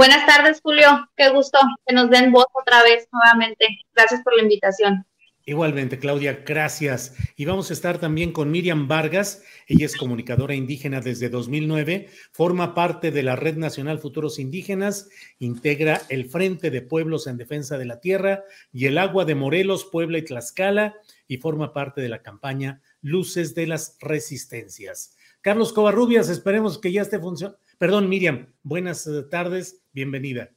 [0.00, 0.88] Buenas tardes, Julio.
[1.14, 3.66] Qué gusto que nos den voz otra vez nuevamente.
[3.94, 5.04] Gracias por la invitación.
[5.44, 7.16] Igualmente, Claudia, gracias.
[7.36, 9.44] Y vamos a estar también con Miriam Vargas.
[9.66, 16.00] Ella es comunicadora indígena desde 2009, forma parte de la Red Nacional Futuros Indígenas, integra
[16.08, 20.16] el Frente de Pueblos en Defensa de la Tierra y el Agua de Morelos, Puebla
[20.16, 20.94] y Tlaxcala,
[21.28, 25.14] y forma parte de la campaña Luces de las Resistencias.
[25.42, 27.60] Carlos Covarrubias, esperemos que ya esté funcionando.
[27.80, 30.50] Perdón, Miriam, buenas eh, tardes, bienvenida.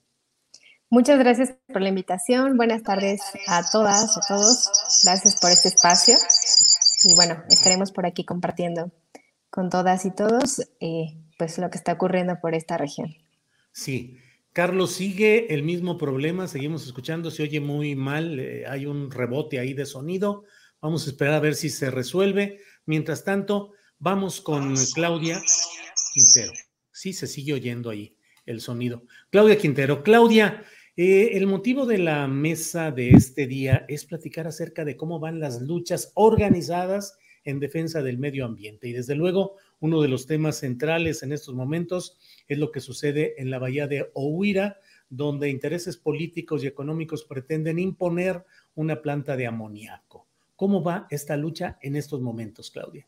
[0.90, 2.58] Muchas gracias por la invitación.
[2.58, 4.70] Buenas tardes a todas, a todos.
[5.06, 6.18] Gracias por este espacio.
[7.06, 8.92] Y bueno, estaremos por aquí compartiendo
[9.50, 13.16] con todas y todos eh, pues lo que está ocurriendo por esta región.
[13.72, 14.18] Sí,
[14.52, 19.60] Carlos, sigue el mismo problema, seguimos escuchando, se oye muy mal, eh, hay un rebote
[19.60, 20.44] ahí de sonido.
[20.82, 22.60] Vamos a esperar a ver si se resuelve.
[22.86, 25.42] Mientras tanto, vamos con Claudia
[26.14, 26.52] Quintero.
[27.04, 28.16] Sí, se sigue oyendo ahí
[28.46, 29.04] el sonido.
[29.30, 30.04] Claudia Quintero.
[30.04, 30.64] Claudia,
[30.96, 35.42] eh, el motivo de la mesa de este día es platicar acerca de cómo van
[35.42, 38.88] las luchas organizadas en defensa del medio ambiente.
[38.88, 43.34] Y desde luego, uno de los temas centrales en estos momentos es lo que sucede
[43.38, 44.78] en la bahía de Ohuira,
[45.10, 50.26] donde intereses políticos y económicos pretenden imponer una planta de amoníaco.
[50.56, 53.06] ¿Cómo va esta lucha en estos momentos, Claudia?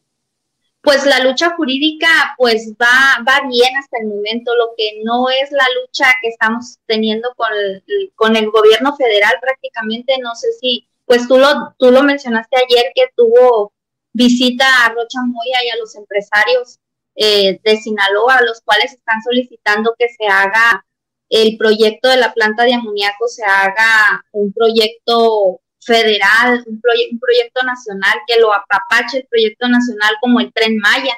[0.86, 2.08] Pues la lucha jurídica
[2.38, 6.78] pues va, va bien hasta el momento, lo que no es la lucha que estamos
[6.86, 7.84] teniendo con el,
[8.16, 12.92] con el gobierno federal prácticamente, no sé si, pues tú lo, tú lo mencionaste ayer
[12.94, 13.74] que tuvo
[14.14, 16.80] visita a Rocha Moya y a los empresarios
[17.16, 20.86] eh, de Sinaloa, los cuales están solicitando que se haga
[21.30, 26.82] el proyecto de la planta de amoníaco, se haga un proyecto federal, un,
[27.12, 31.14] un, proyecto nacional que lo apapache el proyecto nacional como el tren Maya.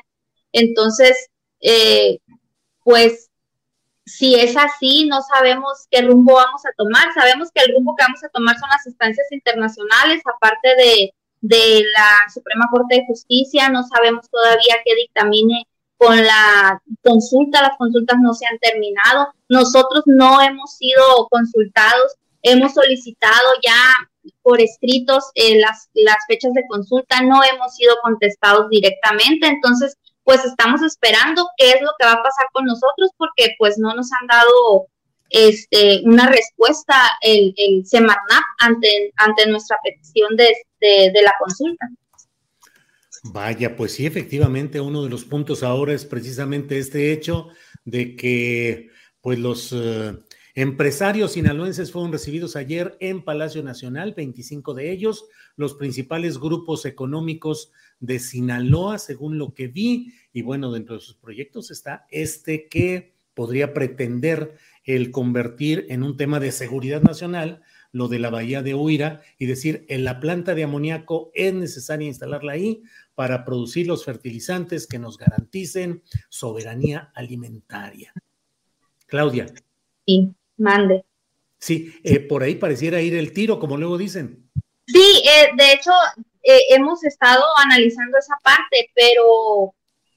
[0.52, 1.30] Entonces,
[1.62, 2.20] eh,
[2.84, 3.30] pues
[4.06, 7.14] si es así, no sabemos qué rumbo vamos a tomar.
[7.14, 11.84] Sabemos que el rumbo que vamos a tomar son las instancias internacionales, aparte de, de
[11.94, 15.68] la Suprema Corte de Justicia, no sabemos todavía qué dictamine
[15.98, 22.14] con la consulta, las consultas no se han terminado, nosotros no hemos sido consultados,
[22.52, 23.76] hemos solicitado ya
[24.42, 30.44] por escritos eh, las, las fechas de consulta, no hemos sido contestados directamente, entonces pues
[30.44, 34.10] estamos esperando qué es lo que va a pasar con nosotros porque pues no nos
[34.20, 34.88] han dado
[35.30, 41.88] este, una respuesta el, el Semarnap ante, ante nuestra petición de, de, la consulta.
[43.24, 47.48] Vaya, pues sí, efectivamente, uno de los puntos ahora es precisamente este hecho
[47.84, 48.90] de que
[49.22, 50.14] pues los eh,
[50.58, 57.72] Empresarios sinaloenses fueron recibidos ayer en Palacio Nacional, 25 de ellos, los principales grupos económicos
[58.00, 63.14] de Sinaloa, según lo que vi, y bueno, dentro de sus proyectos está este que
[63.36, 67.62] podría pretender el convertir en un tema de seguridad nacional
[67.92, 72.08] lo de la bahía de Huira y decir, en la planta de amoníaco es necesaria
[72.08, 72.82] instalarla ahí
[73.14, 78.12] para producir los fertilizantes que nos garanticen soberanía alimentaria.
[79.06, 79.46] Claudia.
[80.08, 80.34] Sí.
[80.58, 81.06] Mande.
[81.60, 84.50] Sí, eh, por ahí pareciera ir el tiro, como luego dicen.
[84.86, 85.92] Sí, eh, de hecho,
[86.44, 89.74] eh, hemos estado analizando esa parte, pero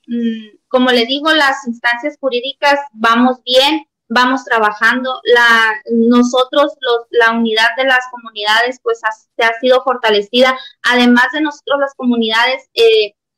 [0.06, 5.20] mm, como le digo, las instancias jurídicas vamos bien, vamos trabajando.
[5.24, 10.56] La, nosotros, los, la unidad de las comunidades, pues se ha sido fortalecida.
[10.82, 12.68] Además de nosotros, las comunidades,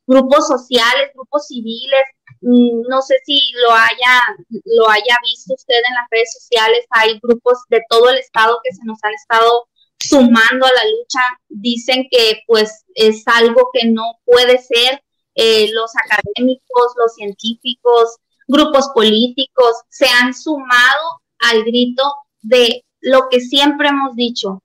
[0.05, 2.03] grupos sociales, grupos civiles,
[2.43, 4.21] no sé si lo haya,
[4.65, 8.73] lo haya visto usted en las redes sociales, hay grupos de todo el estado que
[8.73, 9.67] se nos han estado
[9.99, 15.01] sumando a la lucha, dicen que pues es algo que no puede ser,
[15.35, 18.17] eh, los académicos, los científicos,
[18.47, 22.03] grupos políticos se han sumado al grito
[22.41, 24.61] de lo que siempre hemos dicho,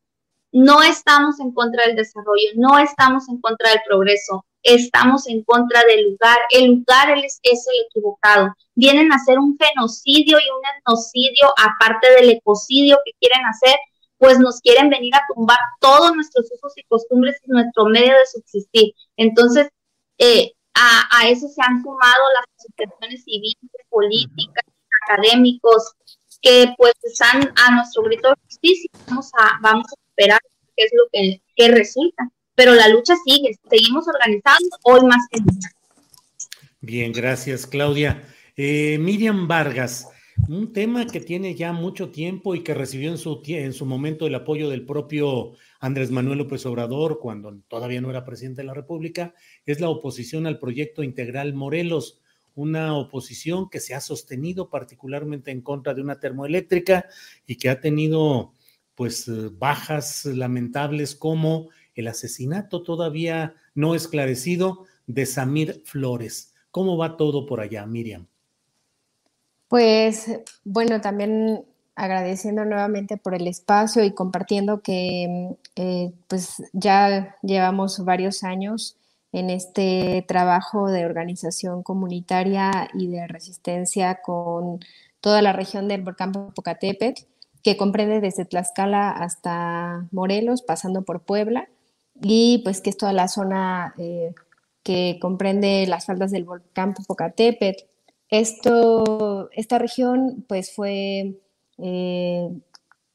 [0.53, 5.83] no estamos en contra del desarrollo, no estamos en contra del progreso, estamos en contra
[5.85, 6.39] del lugar.
[6.51, 8.55] El lugar es, es, el equivocado.
[8.75, 13.77] Vienen a hacer un genocidio y un etnocidio, aparte del ecocidio que quieren hacer,
[14.19, 18.27] pues nos quieren venir a tumbar todos nuestros usos y costumbres y nuestro medio de
[18.33, 18.93] subsistir.
[19.17, 19.69] Entonces,
[20.19, 23.57] eh, a, a, eso se han sumado las asociaciones civiles,
[23.89, 24.65] políticas,
[25.09, 25.95] académicos,
[26.41, 28.91] que pues están a nuestro grito de justicia.
[29.09, 30.41] Vamos a, vamos a esperar
[30.77, 32.31] qué es lo que, que resulta.
[32.59, 35.71] Pero la lucha sigue, seguimos organizando hoy más que nunca.
[36.81, 38.25] Bien, gracias, Claudia.
[38.57, 40.09] Eh, Miriam Vargas,
[40.49, 44.27] un tema que tiene ya mucho tiempo y que recibió en su, en su momento
[44.27, 48.75] el apoyo del propio Andrés Manuel López Obrador cuando todavía no era presidente de la
[48.75, 52.19] República, es la oposición al proyecto integral Morelos,
[52.57, 57.07] una oposición que se ha sostenido particularmente en contra de una termoeléctrica
[57.47, 58.53] y que ha tenido
[58.97, 66.55] pues bajas lamentables como el asesinato todavía no esclarecido de Samir Flores.
[66.71, 68.27] ¿Cómo va todo por allá, Miriam?
[69.69, 70.31] Pues
[70.65, 71.65] bueno, también
[71.97, 78.97] agradeciendo nuevamente por el espacio y compartiendo que eh, pues ya llevamos varios años
[79.33, 84.79] en este trabajo de organización comunitaria y de resistencia con
[85.21, 87.23] toda la región del volcán Popocatépetl,
[87.63, 91.69] que comprende desde Tlaxcala hasta Morelos, pasando por Puebla,
[92.23, 94.35] y pues que es toda la zona eh,
[94.83, 97.85] que comprende las faldas del volcán Popocatépetl,
[98.31, 101.35] esto, esta región pues fue
[101.79, 102.51] eh,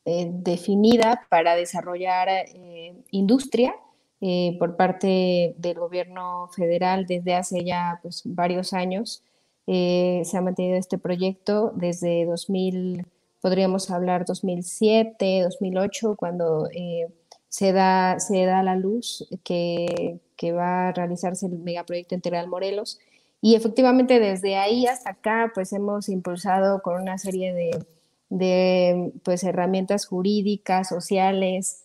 [0.05, 3.75] eh, definida para desarrollar eh, industria
[4.57, 9.21] por parte del gobierno federal desde hace ya pues, varios años.
[9.65, 13.05] se ha mantenido este proyecto desde 2000,
[13.41, 16.69] podríamos hablar 2007, 2008, cuando
[17.53, 22.99] se, da, se da la luz que, que va a realizarse el megaproyecto integral Morelos.
[23.41, 27.53] Y efectivamente desde ahí hasta acá, pues hemos impulsado con una serie
[28.31, 31.83] de, pues, herramientas jurídicas, sociales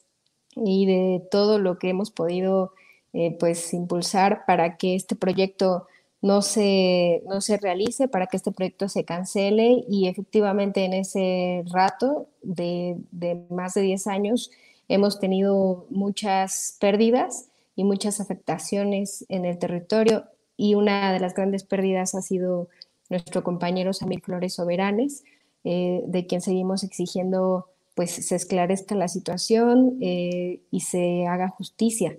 [0.56, 2.72] y de todo lo que hemos podido
[3.12, 5.86] eh, pues impulsar para que este proyecto
[6.22, 9.84] no se, no se realice, para que este proyecto se cancele.
[9.86, 14.50] Y efectivamente en ese rato de, de más de 10 años
[14.88, 20.24] hemos tenido muchas pérdidas y muchas afectaciones en el territorio
[20.56, 22.68] y una de las grandes pérdidas ha sido
[23.08, 25.24] nuestro compañero Samir Flores Soberanes,
[25.64, 32.16] eh, de quien seguimos exigiendo pues se esclarezca la situación eh, y se haga justicia.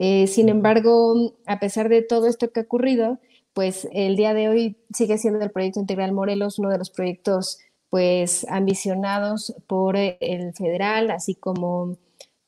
[0.00, 3.20] Eh, sin embargo, a pesar de todo esto que ha ocurrido,
[3.54, 7.60] pues el día de hoy sigue siendo el proyecto integral Morelos uno de los proyectos
[7.90, 11.96] pues ambicionados por el federal, así como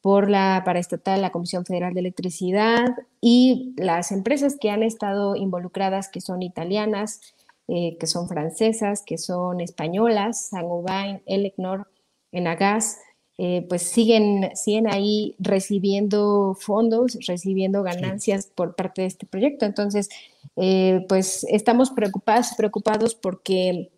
[0.03, 2.89] por la paraestatal, la Comisión Federal de Electricidad
[3.21, 7.21] y las empresas que han estado involucradas, que son italianas,
[7.69, 11.89] eh, que son francesas, que son españolas, Saint-Gobain, Elecnor,
[12.33, 12.99] Enagas,
[13.39, 19.67] eh, pues siguen, siguen ahí recibiendo fondos, recibiendo ganancias por parte de este proyecto.
[19.67, 20.09] Entonces,
[20.57, 23.91] eh, pues estamos preocupados, preocupados porque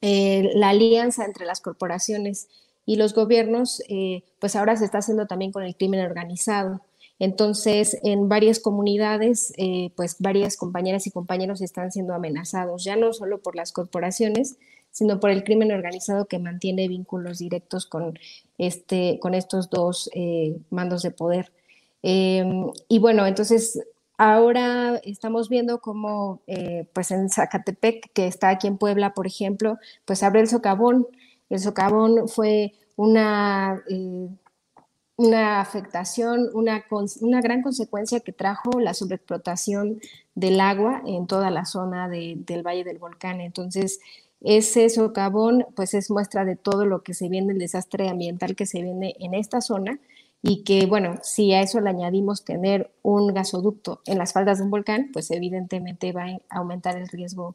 [0.00, 2.48] la alianza entre las corporaciones
[2.84, 6.80] y los gobiernos, eh, pues ahora se está haciendo también con el crimen organizado.
[7.18, 13.12] Entonces, en varias comunidades, eh, pues varias compañeras y compañeros están siendo amenazados, ya no
[13.12, 14.56] solo por las corporaciones,
[14.90, 18.18] sino por el crimen organizado que mantiene vínculos directos con,
[18.58, 21.52] este, con estos dos eh, mandos de poder.
[22.02, 23.80] Em, y bueno, entonces
[24.18, 26.42] ahora estamos viendo cómo,
[26.92, 31.06] pues en Zacatepec, que está aquí en Puebla, por ejemplo, pues abre el socavón
[31.48, 34.28] el socavón fue una, eh,
[35.16, 36.84] una afectación, una,
[37.20, 40.00] una, gran consecuencia que trajo la sobreexplotación
[40.34, 43.40] del agua en toda la zona del Valle del Volcán.
[43.40, 44.00] Entonces,
[44.40, 48.66] ese socavón pues es muestra de todo lo que se viene, el desastre ambiental que
[48.66, 50.00] se viene en esta zona
[50.42, 54.64] y que, bueno, si a eso le añadimos tener un gasoducto en las faldas de
[54.64, 57.54] un volcán, pues evidentemente va a aumentar el riesgo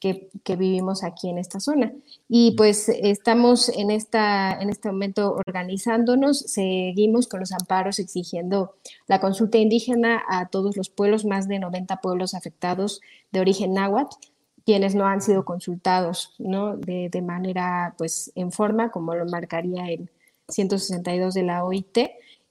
[0.00, 1.92] que, vivimos aquí en esta zona.
[2.28, 8.74] Y pues estamos en, esta, en este momento organizándonos, seguimos con los amparos exigiendo
[9.06, 13.00] la consulta indígena a todos los pueblos, más de 90 pueblos afectados
[13.32, 14.16] de origen náhuatl,
[14.64, 16.76] quienes no han sido consultados ¿no?
[16.76, 20.10] de, de, manera pues en forma, como lo marcaría el
[20.48, 21.98] 162 de la OIT.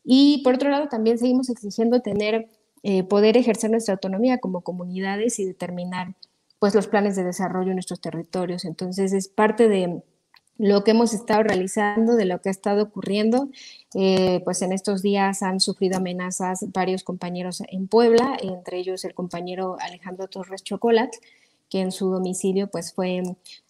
[0.03, 2.49] Y por otro lado, también seguimos exigiendo tener,
[2.83, 6.15] eh, poder ejercer nuestra autonomía como comunidades y determinar
[6.59, 8.65] pues los planes de desarrollo en nuestros territorios.
[8.65, 10.01] Entonces es parte de
[10.57, 13.49] lo que hemos estado realizando, de lo que ha estado ocurriendo.
[13.93, 19.13] Eh, pues en estos días han sufrido amenazas varios compañeros en Puebla, entre ellos el
[19.13, 21.13] compañero Alejandro Torres Chocolat,
[21.69, 23.21] que en su domicilio pues fue,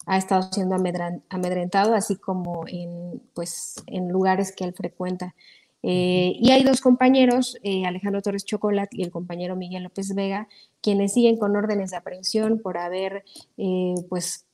[0.06, 5.34] ha estado siendo amedrentado, así como en, pues, en lugares que él frecuenta.
[5.82, 10.48] Eh, y hay dos compañeros, eh, Alejandro Torres Chocolat y el compañero Miguel López Vega,
[10.80, 13.24] quienes siguen con órdenes de aprehensión por haber
[14.08, 14.46] pues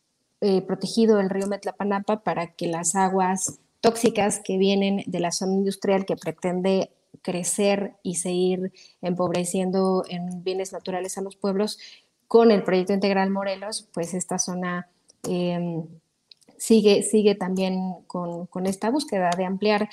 [0.47, 5.55] eh, protegido el río Metlapanapa para que las aguas tóxicas que vienen de la zona
[5.55, 6.91] industrial que pretende
[7.23, 11.79] crecer y seguir empobreciendo en bienes naturales a los pueblos,
[12.29, 14.91] con el proyecto integral Morelos, pues esta zona
[15.27, 15.87] em,
[16.59, 19.89] sigue, sigue también con, esta búsqueda de ampliar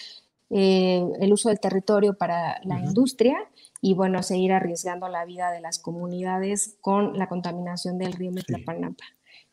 [0.53, 3.37] eh, el uso del territorio para la industria
[3.81, 9.05] y bueno, seguir arriesgando la vida de las comunidades con la contaminación del río Metlapanapa.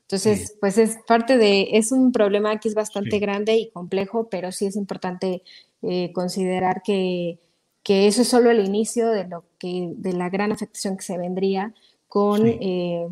[0.02, 4.52] Entonces, pues es parte de, es un problema que es bastante grande y complejo, pero
[4.52, 5.43] sí es importante
[5.83, 7.38] eh, considerar que,
[7.85, 11.75] eso es solo el inicio de lo que, de la gran afectación que se vendría
[12.07, 13.09] con, eh,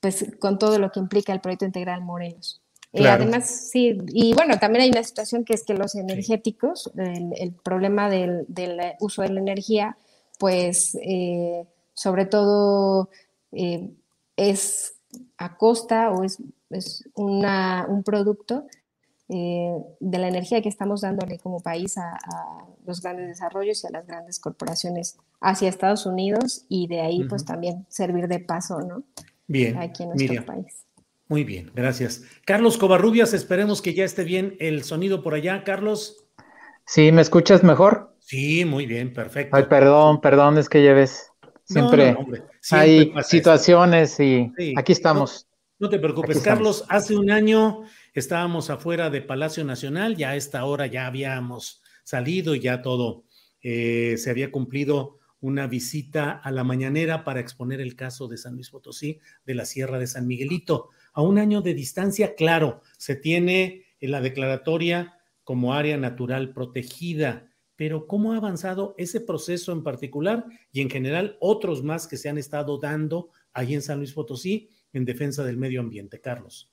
[0.00, 2.61] pues, con todo lo que implica el proyecto integral Morelos.
[2.92, 7.52] Eh, además, sí, y bueno, también hay una situación que es que los energéticos, el,
[7.64, 9.96] problema del, del, uso de la energía,
[10.38, 10.98] pues
[11.94, 13.08] sobre todo
[14.36, 14.94] es
[15.38, 16.38] a costa o es,
[17.14, 18.66] un producto
[19.28, 22.18] eh, de la energía que estamos dándole como país a,
[22.84, 27.44] los grandes desarrollos y a las grandes corporaciones hacia Estados Unidos y de ahí pues
[27.44, 29.04] también servir de paso, ¿no?
[29.46, 30.84] Bien, aquí en nuestro país.
[31.28, 32.24] Muy bien, gracias.
[32.44, 36.26] Carlos Covarrubias, esperemos que ya esté bien el sonido por allá, Carlos.
[36.86, 38.14] Sí, ¿me escuchas mejor?
[38.18, 39.56] Sí, muy bien, perfecto.
[39.56, 41.32] Ay, perdón, perdón, es que lleves
[41.64, 42.16] siempre
[42.70, 45.46] hay situaciones y aquí estamos.
[45.78, 46.84] No, te preocupes, Carlos.
[46.88, 47.82] Hace un año
[48.14, 53.24] estábamos afuera de Palacio Nacional, ya a esta hora ya habíamos salido y ya todo
[53.62, 58.54] eh, se había cumplido una visita a la mañanera para exponer el caso de San
[58.54, 60.88] Luis Potosí de la Sierra de San Miguelito.
[61.12, 67.52] A un año de distancia, claro, se tiene en la declaratoria como área natural protegida
[67.82, 72.28] pero ¿cómo ha avanzado ese proceso en particular y en general otros más que se
[72.28, 76.20] han estado dando ahí en San Luis Potosí en defensa del medio ambiente?
[76.20, 76.70] Carlos.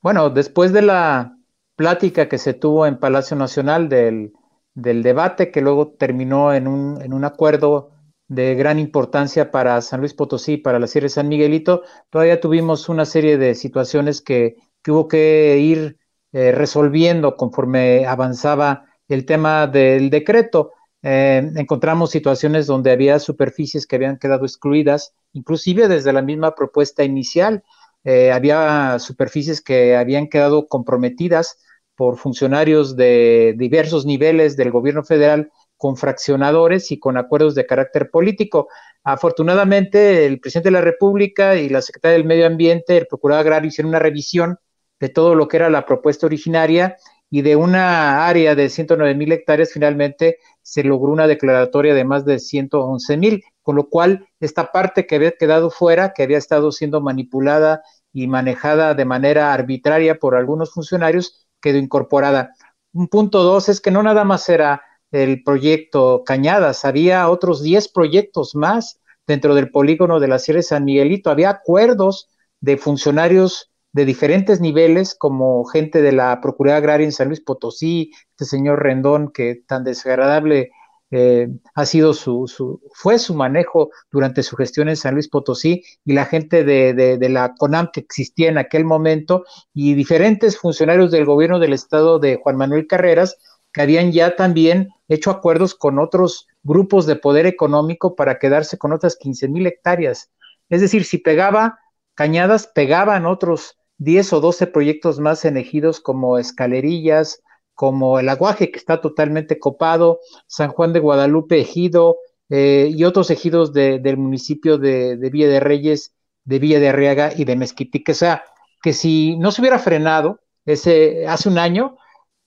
[0.00, 1.38] Bueno, después de la
[1.76, 4.32] plática que se tuvo en Palacio Nacional del,
[4.74, 7.90] debate que luego terminó en un, en un, acuerdo
[8.28, 12.88] de gran importancia para San Luis Potosí, para la Sierra de San Miguelito, todavía tuvimos
[12.88, 14.56] una serie de situaciones que,
[14.88, 15.98] hubo que ir
[16.32, 20.72] eh, resolviendo conforme avanzaba el tema del decreto.
[21.02, 27.04] Eh, encontramos situaciones donde había superficies que habían quedado excluidas, inclusive desde la misma propuesta
[27.04, 27.62] inicial.
[28.04, 31.58] Eh, había superficies que habían quedado comprometidas
[31.96, 38.10] por funcionarios de diversos niveles del gobierno federal con fraccionadores y con acuerdos de carácter
[38.10, 38.68] político.
[39.02, 43.68] Afortunadamente, el presidente de la República y la secretaria del Medio Ambiente, el procurador agrario,
[43.68, 44.58] hicieron una revisión
[45.00, 46.96] de todo lo que era la propuesta originaria
[47.30, 52.24] y de una área de 109 mil hectáreas finalmente se logró una declaratoria de más
[52.24, 56.70] de 111 mil, con lo cual esta parte que había quedado fuera, que había estado
[56.70, 57.82] siendo manipulada
[58.12, 62.52] y manejada de manera arbitraria por algunos funcionarios, quedó incorporada.
[62.92, 67.88] Un punto dos es que no nada más era el proyecto Cañadas, había otros 10
[67.88, 72.28] proyectos más dentro del polígono de la Sierra de San Miguelito, había acuerdos
[72.60, 78.12] de funcionarios de diferentes niveles, como gente de la Procuraduría Agraria en San Luis Potosí,
[78.30, 80.70] este señor Rendón, que tan desagradable
[81.16, 85.84] eh, ha sido su, su, fue su manejo durante su gestión en San Luis Potosí,
[86.04, 91.24] y la gente de, la CONAM que existía en aquel momento, y diferentes funcionarios del
[91.24, 93.36] gobierno del estado de Juan Manuel Carreras,
[93.72, 98.92] que habían ya también hecho acuerdos con otros grupos de poder económico para quedarse con
[98.92, 100.32] otras 15 mil hectáreas.
[100.68, 101.78] Es decir, si pegaba
[102.16, 107.40] Cañadas, pegaban otros 10 o 12 proyectos más en ejidos como Escalerillas,
[107.74, 112.18] como el Aguaje, que está totalmente copado, San Juan de Guadalupe, Ejido,
[112.50, 116.14] eh, y otros ejidos del municipio de, Villa de Reyes,
[116.44, 118.12] de Villa de Arriaga y de Mezquitique.
[118.12, 118.44] O sea,
[118.82, 121.96] que si no se hubiera frenado ese, hace un año,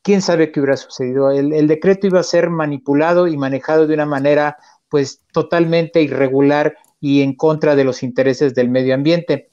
[0.03, 1.31] quién sabe qué hubiera sucedido.
[1.31, 4.57] El, el, decreto iba a ser manipulado y manejado de una manera
[4.89, 9.51] pues totalmente irregular y en contra de los intereses del medio ambiente.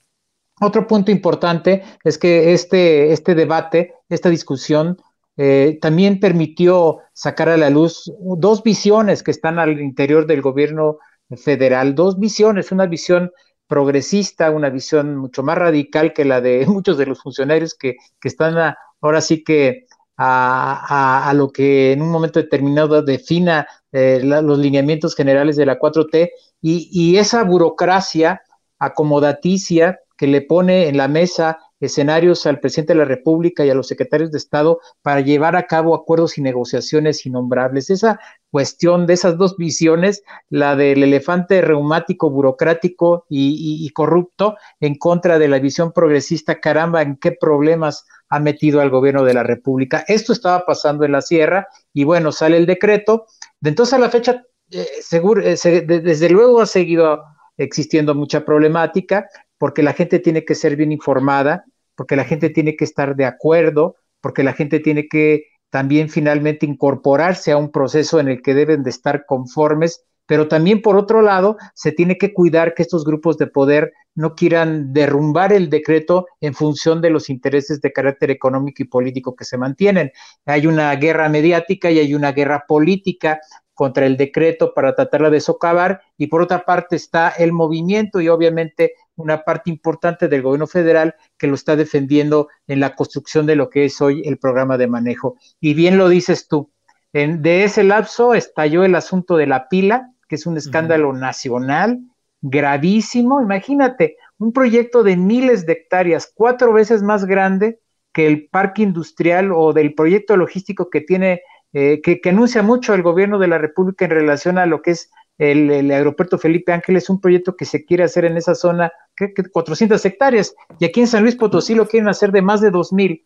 [0.60, 4.98] Otro punto importante es que este, este debate, esta discusión,
[5.36, 10.98] eh, también permitió sacar a la luz dos visiones que están al interior del gobierno
[11.36, 13.32] federal, dos visiones, una visión
[13.66, 18.74] progresista, una visión mucho más radical que la de muchos de los funcionarios que, están
[19.00, 19.86] ahora sí que
[20.16, 26.30] a, lo que en un momento determinado defina eh, los lineamientos generales de la 4T
[26.60, 28.42] y, y esa burocracia
[28.78, 33.74] acomodaticia que le pone en la mesa escenarios al presidente de la República y a
[33.74, 37.90] los secretarios de Estado para llevar a cabo acuerdos y negociaciones innombrables.
[37.90, 45.38] Esa cuestión de esas dos visiones, la del elefante reumático, burocrático y, corrupto, en contra
[45.38, 50.04] de la visión progresista, caramba, en qué problemas ha metido al gobierno de la República.
[50.08, 53.26] Esto estaba pasando en la sierra y bueno, sale el decreto.
[53.60, 57.22] De entonces a la fecha, eh, seguro, eh, desde luego ha seguido
[57.56, 61.64] existiendo mucha problemática porque la gente tiene que ser bien informada,
[61.94, 66.66] porque la gente tiene que estar de acuerdo, porque la gente tiene que también finalmente
[66.66, 71.20] incorporarse a un proceso en el que deben de estar conformes, pero también por otro
[71.20, 76.26] lado se tiene que cuidar que estos grupos de poder no quieran derrumbar el decreto
[76.40, 80.12] en función de los intereses de carácter económico y político que se mantienen.
[80.46, 83.40] Hay una guerra mediática y hay una guerra política
[83.74, 88.28] contra el decreto para tratarla de socavar y por otra parte está el movimiento y
[88.28, 93.56] obviamente una parte importante del gobierno federal que lo está defendiendo en la construcción de
[93.56, 95.36] lo que es hoy el programa de manejo.
[95.60, 96.70] Y bien lo dices tú,
[97.12, 102.00] en, de ese lapso estalló el asunto de la pila, que es un escándalo nacional
[102.42, 103.40] gravísimo.
[103.40, 107.80] Imagínate, un proyecto de miles de hectáreas, cuatro veces más grande
[108.12, 111.42] que el parque industrial o del proyecto logístico que tiene
[111.72, 115.10] eh, que, anuncia mucho el gobierno de la República en relación a lo que es
[115.38, 120.04] el, aeropuerto Felipe Ángeles, un proyecto que se quiere hacer en esa zona, que, 400
[120.04, 123.24] hectáreas, y aquí en San Luis Potosí lo quieren hacer de más de 2.000,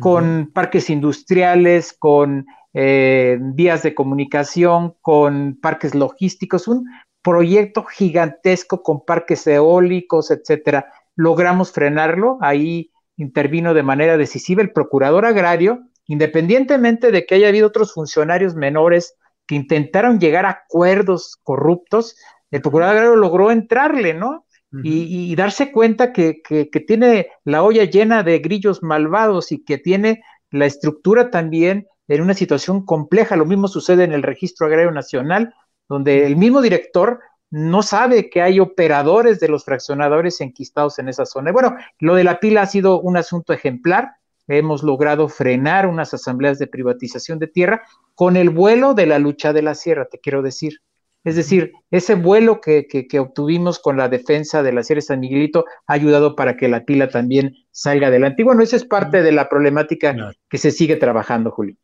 [0.00, 6.86] con parques industriales, con eh, vías de comunicación, con parques logísticos, un
[7.22, 10.86] proyecto gigantesco con parques eólicos, etcétera.
[11.16, 17.68] Logramos frenarlo, ahí intervino de manera decisiva el procurador agrario, independientemente de que haya habido
[17.68, 19.16] otros funcionarios menores
[19.50, 22.14] que intentaron llegar a acuerdos corruptos,
[22.52, 24.46] el procurador agrario logró entrarle, ¿no?
[24.84, 26.40] y, darse cuenta que,
[26.86, 32.34] tiene la olla llena de grillos malvados y que tiene la estructura también en una
[32.34, 33.34] situación compleja.
[33.34, 35.52] Lo mismo sucede en el Registro Agrario Nacional,
[35.88, 37.18] donde el mismo director
[37.50, 41.50] no sabe que hay operadores de los fraccionadores enquistados en esa zona.
[41.50, 44.12] Bueno, lo de la pila ha sido un asunto ejemplar
[44.58, 47.82] hemos logrado frenar unas asambleas de privatización de tierra
[48.14, 50.80] con el vuelo de la lucha de la sierra, te quiero decir.
[51.22, 52.86] Es decir, ese vuelo que,
[53.18, 56.86] obtuvimos con la defensa de la Sierra de San Miguelito ha ayudado para que la
[56.86, 58.40] pila también salga adelante.
[58.40, 61.76] Y bueno, esa es parte de la problemática que se sigue trabajando, Julio.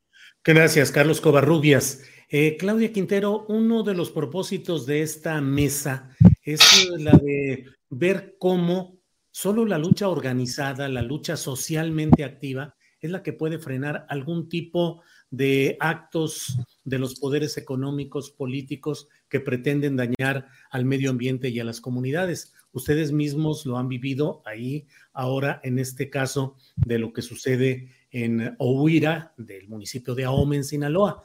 [0.43, 2.03] Gracias, Carlos Covarrubias.
[2.31, 6.11] Eh, Claudia Quintero, uno de los propósitos de esta mesa
[6.43, 8.96] es la de ver cómo
[9.39, 15.03] Solo la lucha organizada, la lucha socialmente activa, es la que puede frenar algún tipo
[15.31, 21.65] de actos de los poderes económicos, políticos que pretenden dañar al medio ambiente y a
[21.65, 22.55] las comunidades.
[22.73, 28.57] Ustedes mismos lo han vivido ahí ahora en este caso de lo que sucede en
[28.59, 31.25] Ohuira, del municipio de Ahome, en Sinaloa.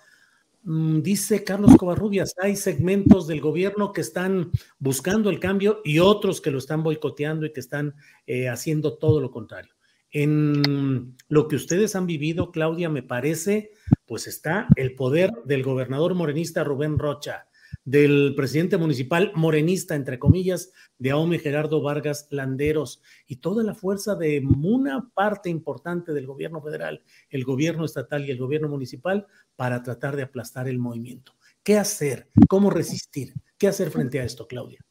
[0.64, 6.40] Mm, dice Carlos Covarrubias, hay segmentos del gobierno que están buscando el cambio y otros
[6.40, 7.96] que lo están boicoteando y que están
[8.28, 9.74] eh, haciendo todo lo contrario.
[10.12, 13.72] En lo que ustedes han vivido, Claudia, me parece,
[14.06, 17.48] pues está el poder del gobernador morenista Rubén Rocha,
[17.84, 24.16] del presidente municipal morenista, entre comillas, de Aume Gerardo Vargas Landeros y toda la fuerza
[24.16, 29.82] de una parte importante del gobierno federal, el gobierno estatal y el gobierno municipal para
[29.82, 31.34] tratar de aplastar el movimiento.
[31.64, 32.30] ¿Qué hacer?
[32.48, 33.34] ¿Cómo resistir?
[33.58, 34.84] ¿Qué hacer frente a esto, Claudia?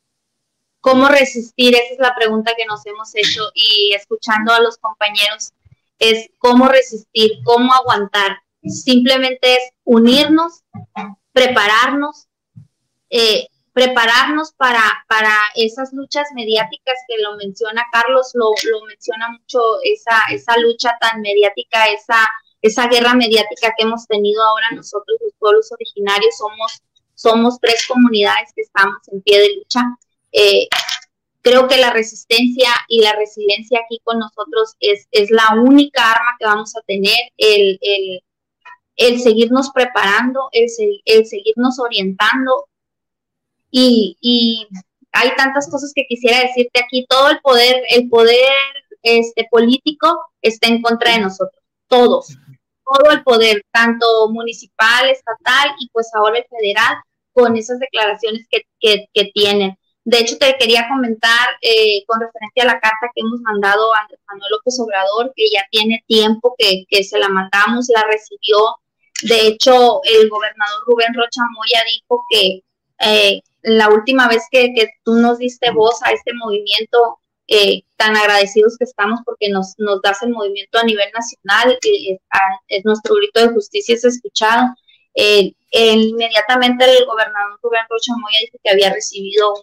[0.80, 1.74] ¿Cómo resistir?
[1.74, 5.52] Esa es la pregunta que nos hemos hecho y escuchando a los compañeros
[5.98, 8.38] es cómo resistir, cómo aguantar.
[8.62, 10.62] Simplemente es unirnos,
[11.32, 12.29] prepararnos,
[13.10, 19.60] eh, prepararnos para, para esas luchas mediáticas que lo menciona Carlos, lo, lo menciona mucho
[19.82, 22.26] esa, esa lucha tan mediática, esa,
[22.62, 26.82] esa guerra mediática que hemos tenido ahora nosotros los pueblos originarios, somos,
[27.14, 29.80] somos tres comunidades que estamos en pie de lucha.
[30.32, 30.68] Eh,
[31.42, 36.36] creo que la resistencia y la resiliencia aquí con nosotros es, es la única arma
[36.38, 38.22] que vamos a tener, el, el,
[38.96, 40.66] el seguirnos preparando, el,
[41.04, 42.66] el seguirnos orientando,
[43.70, 44.66] y,
[45.12, 47.04] hay tantas cosas que quisiera decirte aquí.
[47.08, 48.52] Todo el poder, el poder
[49.02, 52.28] este, político está en contra de nosotros, todos,
[52.84, 56.96] todo el poder, tanto municipal, estatal y pues ahora el federal,
[57.32, 58.62] con esas declaraciones que,
[59.12, 59.76] que, tienen.
[60.04, 64.06] De hecho, te quería comentar eh, con referencia a la carta que hemos mandado a
[64.28, 68.76] Manuel López Obrador, que ya tiene tiempo que, que se la mandamos, la recibió.
[69.22, 72.62] De hecho, el gobernador Rubén Rocha Moya dijo que
[73.00, 78.16] eh, la última vez que, que, tú nos diste voz a este movimiento, eh, tan
[78.16, 82.18] agradecidos que estamos porque nos, nos das el movimiento a nivel nacional, eh,
[82.68, 84.74] es nuestro grito de justicia es escuchado.
[85.72, 89.54] inmediatamente el gobernador Rubén Rocha Moya dijo que había recibido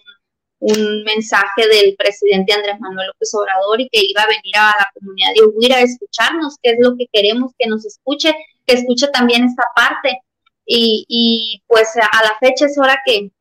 [0.59, 4.75] un, un, mensaje del presidente Andrés Manuel López Obrador y que iba a venir a
[4.79, 8.33] la comunidad de Huira a escucharnos, qué es lo que queremos que nos escuche,
[8.65, 10.21] que escuche también esta parte.
[10.69, 13.31] Y, y pues a la fecha es hora que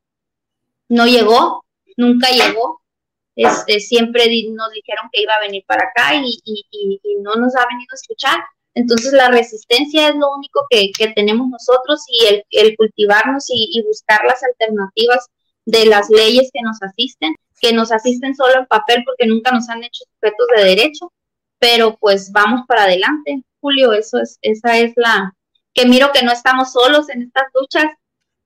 [0.89, 1.65] no llegó,
[1.97, 2.81] nunca llegó.
[3.35, 7.67] Este, siempre nos dijeron que iba a venir para acá y, y, no nos ha
[7.69, 8.41] venido a escuchar.
[8.75, 13.83] Entonces la resistencia es lo único que, que tenemos nosotros y el, el cultivarnos y,
[13.87, 15.27] buscar las alternativas
[15.67, 19.69] de las leyes que nos asisten, que nos asisten solo en papel porque nunca nos
[19.69, 21.13] han hecho sujetos de derecho,
[21.59, 25.35] pero pues vamos para adelante, Julio, eso es, esa es la,
[25.77, 27.85] que miro que no estamos solos en estas luchas,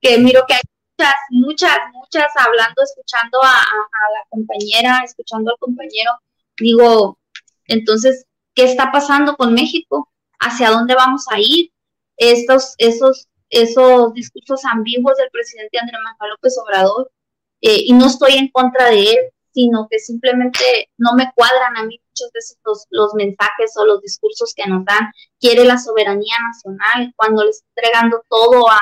[0.00, 0.60] que miro que hay
[0.98, 6.10] muchas, muchas, muchas hablando, escuchando a, la compañera, escuchando al compañero,
[6.58, 7.18] digo,
[7.66, 10.10] entonces, ¿qué está pasando con México?
[10.40, 11.70] ¿Hacia dónde vamos a ir?
[12.16, 17.12] Estos, esos, esos discursos ambiguos del presidente Andrés Manuel López Obrador,
[17.60, 19.18] eh, y no estoy en contra de él,
[19.52, 24.00] sino que simplemente no me cuadran a mí muchos de esos los, mensajes o los
[24.00, 25.10] discursos que nos dan.
[25.40, 28.80] Quiere la soberanía nacional cuando le está entregando todo a,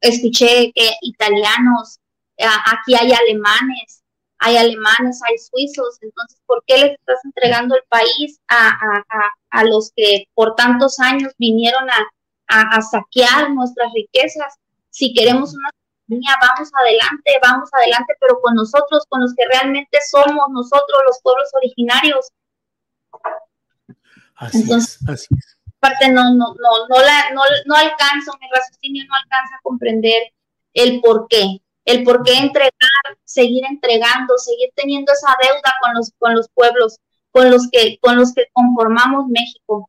[0.00, 1.98] escuché que italianos,
[2.38, 4.02] aquí hay alemanes,
[4.38, 9.04] hay alemanes, hay suizos, entonces, ¿por qué les estás entregando el país a, a,
[9.50, 14.54] a los que por tantos años vinieron a, a saquear nuestras riquezas?
[14.90, 15.70] Si queremos una
[16.08, 21.48] vamos adelante, vamos adelante, pero con nosotros, con los que realmente somos nosotros, los pueblos
[21.54, 22.28] originarios.
[24.36, 25.56] Así es, así es.
[25.80, 30.32] Parte no, no, no, no, la, no, no alcanzo, mi raciocinio no alcanza a comprender
[30.74, 32.72] el por qué, el por qué entregar,
[33.24, 36.98] seguir entregando, seguir teniendo esa deuda con los, con los pueblos,
[37.30, 39.88] con los que, con los que conformamos México.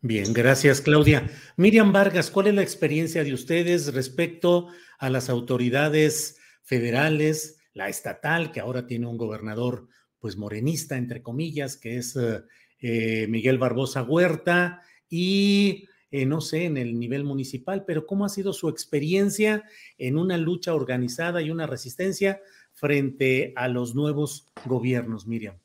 [0.00, 1.28] Bien, gracias Claudia.
[1.56, 4.68] Miriam Vargas, ¿cuál es la experiencia de ustedes respecto
[4.98, 11.76] a las autoridades federales, la estatal, que ahora tiene un gobernador pues morenista, entre comillas,
[11.76, 12.42] que es eh,
[12.80, 18.28] eh, Miguel Barbosa Huerta, y eh, no sé, en el nivel municipal, pero ¿cómo ha
[18.28, 19.64] sido su experiencia
[19.96, 22.40] en una lucha organizada y una resistencia
[22.72, 25.56] frente a los nuevos gobiernos, Miriam?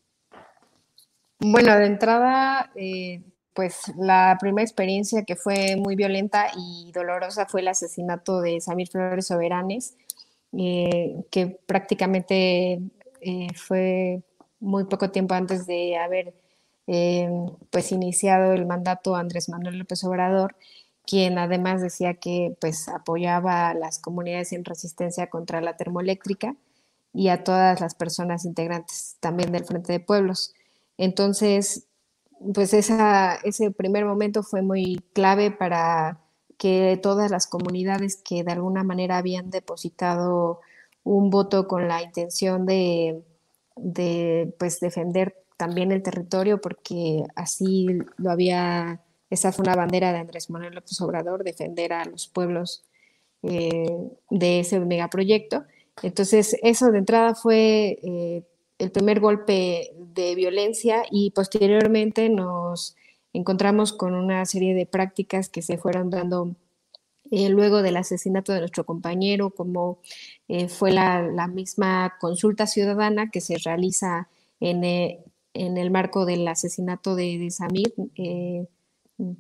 [1.39, 2.72] Bueno, de entrada,
[3.54, 8.88] pues la primera experiencia que fue muy violenta y dolorosa fue el asesinato de Samir
[8.89, 9.96] Flores Soberanes,
[10.58, 12.82] eh, que prácticamente
[13.22, 14.24] eh, fue
[14.60, 16.34] muy poco tiempo antes de haber
[16.88, 17.30] eh,
[17.70, 20.56] pues iniciado el mandato Andrés Manuel López Obrador,
[21.06, 26.56] quien además decía que pues apoyaba a las comunidades en resistencia contra la termoeléctrica
[27.13, 30.54] y a todas las personas integrantes también del Frente de Pueblos.
[30.98, 31.88] Entonces,
[32.54, 36.19] pues ese primer momento fue muy clave para
[36.58, 40.62] que todas las comunidades que de alguna manera habían depositado
[41.04, 43.24] un voto con la intención de,
[43.76, 50.19] de pues defender también el territorio, porque así lo había, esa fue una bandera de
[50.19, 52.84] Andrés Manuel López Obrador, defender a los pueblos
[53.43, 53.98] eh,
[54.30, 55.63] de ese megaproyecto.
[56.02, 58.43] Entonces, eso de entrada fue eh,
[58.77, 62.95] el primer golpe de violencia y posteriormente nos
[63.33, 66.55] encontramos con una serie de prácticas que se fueron dando
[67.31, 69.99] eh, luego del asesinato de nuestro compañero, como
[70.47, 77.15] eh, fue la, misma consulta ciudadana que se realiza en, eh, el marco del asesinato
[77.15, 77.93] de, Samir.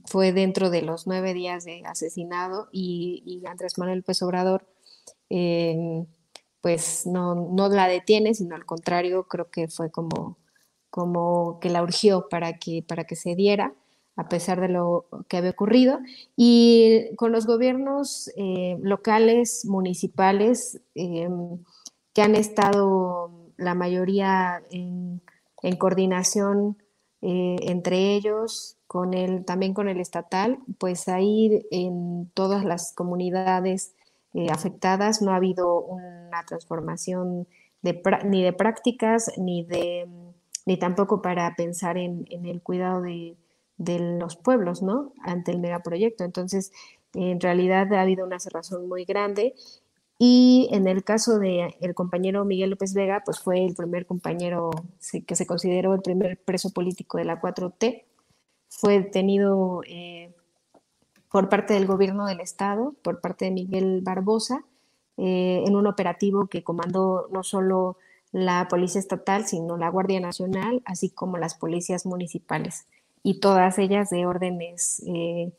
[0.05, 4.65] fue dentro de los nueve días de asesinado y, y Andrés Manuel Pérez Obrador
[6.63, 10.37] pues no, no la detiene, sino al contrario, creo que fue como,
[10.89, 13.75] como que la urgió para que, para que se diera,
[14.15, 15.99] a pesar de lo que había ocurrido.
[16.37, 21.57] Y con los gobiernos eh, locales, municipales, em,
[22.13, 25.21] que han estado la mayoría en,
[25.77, 26.77] coordinación
[27.21, 33.95] eh, entre ellos, con el, también con el estatal, pues ahí en todas las comunidades
[34.33, 37.47] eh, afectadas, no ha habido una transformación
[37.83, 40.07] ni de prácticas, ni, de,
[40.65, 43.37] ni tampoco para pensar en, el cuidado de,
[43.77, 45.11] los pueblos, ¿no?
[45.23, 46.23] Ante el megaproyecto.
[46.23, 46.71] Entonces,
[47.13, 49.55] en realidad ha habido una cerrazón muy grande
[50.17, 54.69] y en el caso de el compañero Miguel López Vega, pues fue el primer compañero
[55.27, 58.05] que se consideró el primer preso político de la 4T.
[58.69, 60.33] Fue detenido eh,
[61.33, 64.63] por parte del gobierno del estado, por parte de Miguel Barbosa,
[65.17, 67.97] eh, en un operativo que comandó no solo
[68.31, 72.85] la Policía Estatal, sino la Guardia Nacional, así como las policías municipales,
[73.23, 75.51] y todas ellas de órdenes, eh,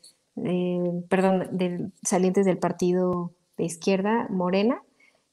[1.08, 4.80] perdón, salientes del partido de izquierda, Morena.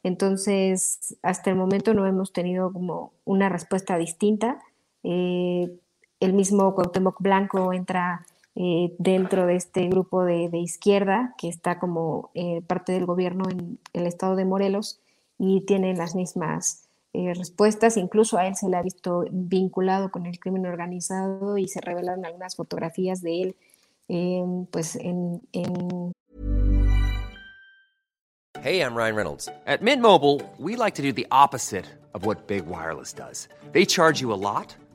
[0.01, 4.59] Entonces, hasta el momento no hemos tenido como una respuesta distinta.
[5.03, 5.71] Eh,
[6.19, 8.25] el mismo Cuauhtémoc Blanco entra
[8.55, 13.79] eh, dentro de este grupo de, izquierda que está como eh, parte del gobierno en
[13.93, 14.99] el estado de Morelos
[15.37, 17.97] y tiene las mismas respuestas.
[17.97, 22.25] Incluso a él se le ha visto vinculado con el crimen organizado y se revelaron
[22.25, 23.55] algunas fotografías de él
[24.71, 26.13] pues en, en
[28.61, 29.49] Hey, I'm Ryan Reynolds.
[29.65, 33.47] At Mint Mobile, we like to do the opposite of what Big Wireless does.
[33.71, 34.75] They charge you a lot,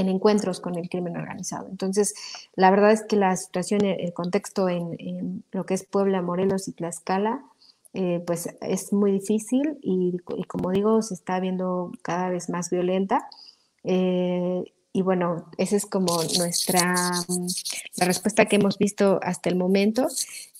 [0.00, 1.68] En encuentros con el crimen organizado.
[1.68, 2.14] Entonces,
[2.54, 6.72] la verdad es que la situación, el contexto en, lo que es Puebla, Morelos y
[6.72, 7.44] Tlaxcala,
[7.92, 13.28] eh, pues es muy difícil y, como digo, se está viendo cada vez más violenta.
[13.84, 16.94] Eh, y bueno, esa es como nuestra,
[17.96, 20.08] la respuesta que hemos visto hasta el momento.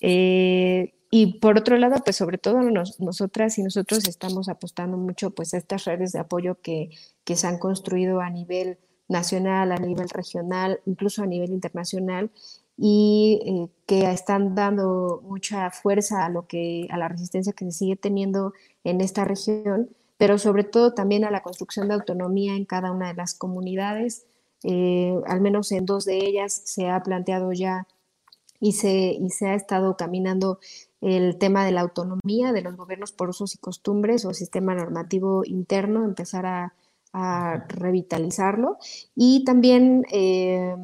[0.01, 2.61] Eh, y por otro lado, pues sobre todo
[3.01, 6.91] nosotras y nosotros estamos apostando mucho pues a estas redes de apoyo que,
[7.25, 8.79] que se han construido a nivel
[9.11, 12.31] nacional, a nivel regional, incluso a nivel internacional,
[12.79, 17.73] y eh, que están dando mucha fuerza a lo que a la resistencia que se
[17.73, 22.65] sigue teniendo en esta región, pero sobre todo también a la construcción de autonomía en
[22.65, 24.25] cada una de las comunidades.
[24.63, 27.87] Eh, al menos en dos de ellas se ha planteado ya
[28.61, 30.59] y se, y se ha estado caminando
[31.01, 35.43] el tema de la autonomía de los gobiernos por usos y costumbres o sistema normativo
[35.45, 36.75] interno, empezar a
[37.13, 38.79] a revitalizarlo.
[39.15, 40.77] Y también, eh,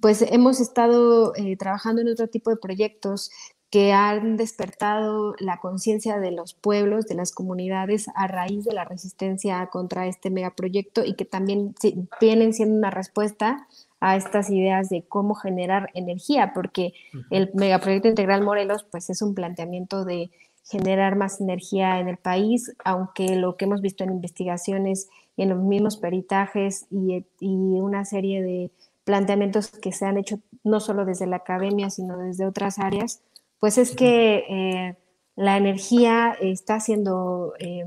[0.00, 3.30] pues hemos estado eh, trabajando en otro tipo de proyectos
[3.74, 8.84] que han despertado la conciencia de los pueblos, de las comunidades a raíz de la
[8.84, 11.74] resistencia contra este megaproyecto y que también
[12.20, 13.66] vienen siendo una respuesta
[13.98, 16.92] a estas ideas de cómo generar energía, porque
[17.30, 20.30] el megaproyecto integral Morelos pues es un planteamiento de
[20.62, 25.58] generar más energía en el país, aunque lo que hemos visto en investigaciones en los
[25.62, 28.70] mismos peritajes y, una serie de
[29.04, 33.20] planteamientos que se han hecho no solo desde la academia, sino desde otras áreas,
[33.60, 34.96] pues es que eh,
[35.36, 37.84] la energía está siendo eh,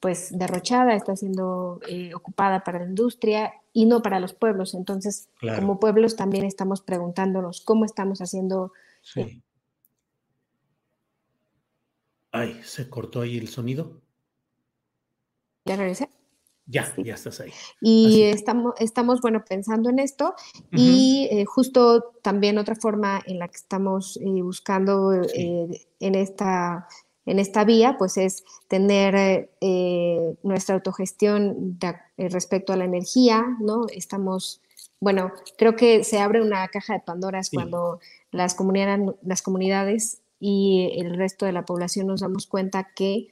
[0.00, 4.74] pues derrochada, está siendo eh, ocupada para la industria y no para los pueblos.
[4.74, 8.72] Entonces, como pueblos también estamos preguntándonos cómo estamos haciendo.
[9.02, 9.42] Sí.
[12.30, 14.00] Ay, se cortó ahí el sonido.
[15.64, 16.08] ¿Ya regresé?
[16.70, 17.50] Ya, ya estás ahí.
[17.80, 20.34] Y estamos, estamos, bueno, pensando en esto
[20.70, 26.86] y eh, justo también otra forma en la que estamos eh, buscando eh, en, esta,
[27.24, 29.48] en esta vía, pues es tener
[30.42, 31.78] nuestra autogestión
[32.18, 33.86] respecto a la energía, ¿no?
[33.90, 34.60] Estamos,
[35.00, 37.98] bueno, creo que se abre una caja de Pandoras cuando
[38.30, 43.28] las comunidades, las comunidades y el resto de la población nos damos cuenta que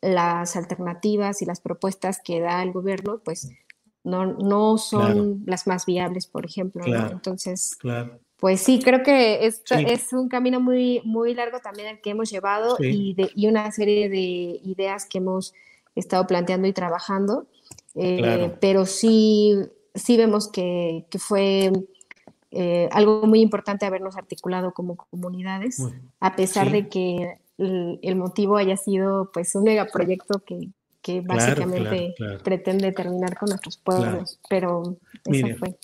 [0.00, 3.50] las alternativas y las propuestas que da el gobierno, pues
[4.04, 6.84] no, no son las más viables, por ejemplo.
[6.86, 7.76] Entonces,
[8.38, 12.30] pues sí, creo que es, es un camino muy, muy largo también el que hemos
[12.30, 15.54] llevado y, de, y una serie de ideas que hemos
[15.94, 17.46] estado planteando y trabajando.
[17.94, 19.56] Eh, pero sí,
[19.94, 21.72] sí vemos que, fue
[22.50, 25.82] eh, algo muy importante habernos articulado como comunidades,
[26.20, 30.70] a pesar de que el, motivo haya sido pues un megaproyecto que,
[31.02, 35.76] que básicamente pretende terminar con nuestros pueblos, pero eso fue.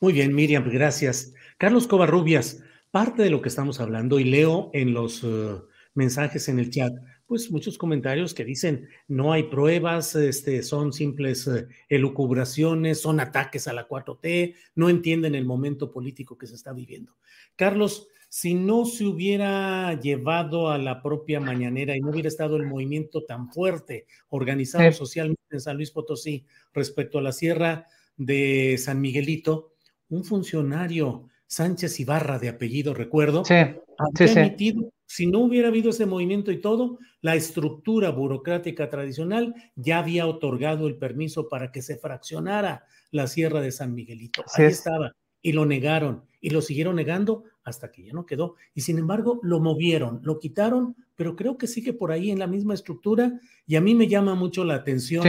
[0.00, 1.32] Muy bien, Miriam, gracias.
[1.58, 5.60] Carlos Covarrubias, parte de lo que estamos hablando, y leo en los eh,
[5.94, 6.92] mensajes en el chat,
[7.26, 13.68] pues muchos comentarios que dicen no hay pruebas, este, son simples eh, elucubraciones, son ataques
[13.68, 17.16] a la 4T, no entienden el momento político que se está viviendo.
[17.56, 22.66] Carlos, si no se hubiera llevado a la propia mañanera y no hubiera estado el
[22.66, 29.02] movimiento tan fuerte organizado socialmente en San Luis Potosí respecto a la sierra de San
[29.02, 29.74] Miguelito,
[30.08, 33.42] un funcionario Sánchez Ibarra de apellido, recuerdo,
[35.04, 40.86] si no hubiera habido ese movimiento y todo, la estructura burocrática tradicional ya había otorgado
[40.86, 44.42] el permiso para que se fraccionara la Sierra de San Miguelito.
[44.54, 45.12] Ahí estaba.
[45.42, 48.56] Y lo negaron y lo siguieron negando hasta que ya no quedó.
[48.74, 52.46] Y sin embargo, lo movieron, lo quitaron, pero creo que sigue por ahí en la
[52.46, 53.40] misma estructura.
[53.66, 55.24] Y a mí me llama mucho la atención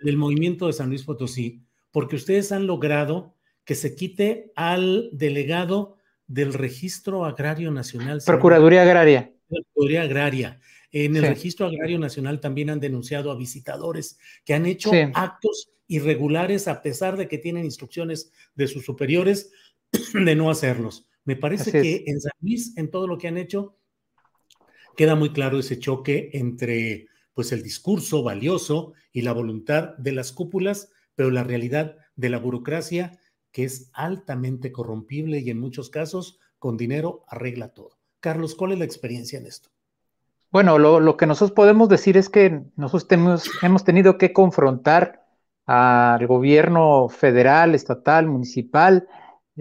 [0.00, 5.96] del movimiento de San Luis Potosí, porque ustedes han logrado que se quite al delegado
[6.26, 8.20] del Registro Agrario Nacional.
[8.24, 9.32] Procuraduría Agraria.
[9.48, 10.60] Procuraduría Agraria.
[10.92, 16.68] En el Registro Agrario Nacional también han denunciado a visitadores que han hecho actos irregulares
[16.68, 19.52] a pesar de que tienen instrucciones de sus superiores
[20.14, 21.06] de no hacerlos.
[21.26, 23.76] Me parece que en San Luis, en todo lo que han hecho,
[24.96, 30.32] queda muy claro ese choque entre pues el discurso valioso y la voluntad de las
[30.32, 33.18] cúpulas, pero la realidad de la burocracia
[33.52, 37.98] que es altamente corrompible y en muchos casos con dinero arregla todo.
[38.20, 39.70] Carlos, ¿cuál es la experiencia en esto?
[40.50, 45.26] Bueno, lo, que nosotros podemos decir es que nosotros hemos tenido que confrontar
[45.66, 49.08] al gobierno federal, estatal, municipal,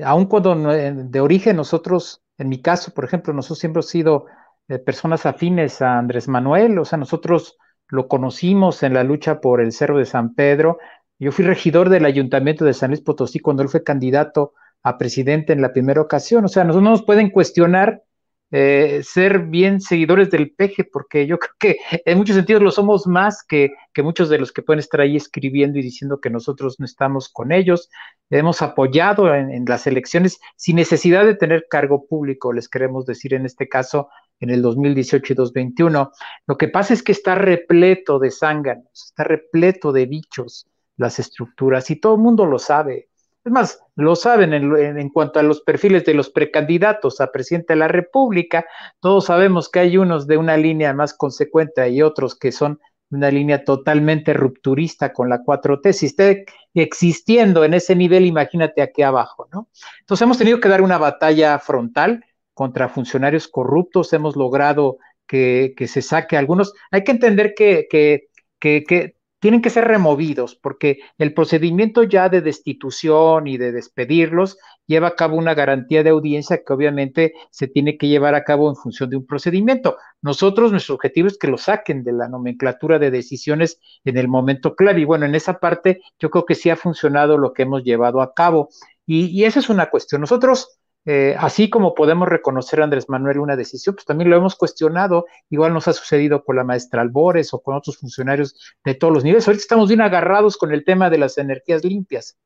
[0.03, 4.25] aun cuando de origen nosotros, en mi caso, por ejemplo, nosotros siempre hemos sido
[4.67, 9.61] eh, personas afines a Andrés Manuel, o sea, nosotros lo conocimos en la lucha por
[9.61, 10.79] el Cerro de San Pedro,
[11.17, 14.53] yo fui regidor del Ayuntamiento de San Luis Potosí cuando él fue candidato
[14.83, 16.45] a presidente en la primera ocasión.
[16.45, 18.03] O sea, nosotros no nos pueden cuestionar
[18.51, 23.07] eh, ser bien seguidores del peje, porque yo creo que en muchos sentidos lo somos
[23.07, 26.79] más que, que, muchos de los que pueden estar ahí escribiendo y diciendo que nosotros
[26.79, 27.89] no estamos con ellos.
[28.29, 33.33] Hemos apoyado en, en las elecciones sin necesidad de tener cargo público, les queremos decir
[33.33, 36.11] en este caso, en el 2018 y 2021.
[36.47, 41.89] Lo que pasa es que está repleto de zánganos, está repleto de bichos, las estructuras
[41.91, 43.09] y todo el mundo lo sabe.
[43.45, 47.79] Es más, lo saben en, cuanto a los perfiles de los precandidatos a presidente de
[47.79, 48.65] la República.
[48.99, 52.79] Todos sabemos que hay unos de una línea más consecuente y otros que son
[53.11, 55.93] una línea totalmente rupturista con la 4T.
[55.93, 59.69] Si esté existiendo en ese nivel, imagínate aquí abajo, ¿no?
[59.99, 64.11] Entonces hemos tenido que dar una batalla frontal contra funcionarios corruptos.
[64.13, 66.73] Hemos logrado que, se saque algunos.
[66.89, 68.27] Hay que entender que, que,
[68.59, 75.09] que tienen que ser removidos porque el procedimiento ya de destitución y de despedirlos lleva
[75.09, 78.75] a cabo una garantía de audiencia que obviamente se tiene que llevar a cabo en
[78.75, 79.97] función de un procedimiento.
[80.23, 84.75] Nosotros, nuestro objetivo es que lo saquen de la nomenclatura de decisiones en el momento
[84.75, 85.01] clave.
[85.01, 88.21] Y bueno, en esa parte yo creo que sí ha funcionado lo que hemos llevado
[88.21, 88.69] a cabo.
[89.05, 90.21] Y, y esa es una cuestión.
[90.21, 94.55] Nosotros eh, así como podemos reconocer a Andrés Manuel una decisión, pues también lo hemos
[94.55, 95.25] cuestionado.
[95.49, 99.23] Igual nos ha sucedido con la maestra Albores o con otros funcionarios de todos los
[99.23, 99.47] niveles.
[99.47, 102.37] Ahorita estamos bien agarrados con el tema de las energías limpias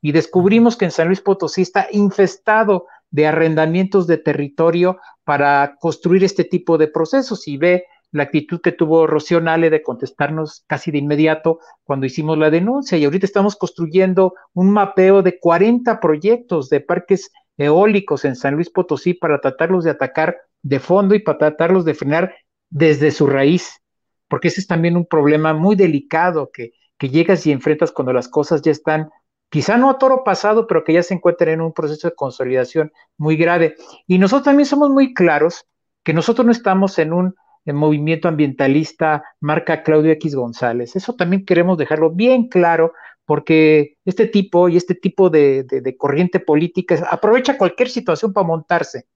[0.00, 6.22] y descubrimos que en San Luis Potosí está infestado de arrendamientos de territorio para construir
[6.24, 10.92] este tipo de procesos y ve la actitud que tuvo Rocío Nale de contestarnos casi
[10.92, 16.68] de inmediato cuando hicimos la denuncia y ahorita estamos construyendo un mapeo de 40 proyectos
[16.68, 21.38] de parques eólicos en San Luis Potosí para tratarlos de atacar de fondo y para
[21.38, 22.34] tratarlos de frenar
[22.70, 23.80] desde su raíz,
[24.28, 28.28] porque ese es también un problema muy delicado que, que llegas y enfrentas cuando las
[28.28, 29.10] cosas ya están,
[29.50, 32.92] quizá no a toro pasado, pero que ya se encuentran en un proceso de consolidación
[33.16, 33.76] muy grave.
[34.06, 35.66] Y nosotros también somos muy claros
[36.02, 37.34] que nosotros no estamos en un
[37.66, 40.96] movimiento ambientalista marca Claudio X González.
[40.96, 42.92] Eso también queremos dejarlo bien claro
[43.26, 45.66] porque este tipo y este tipo de,
[45.98, 49.06] corriente política aprovecha cualquier situación para montarse,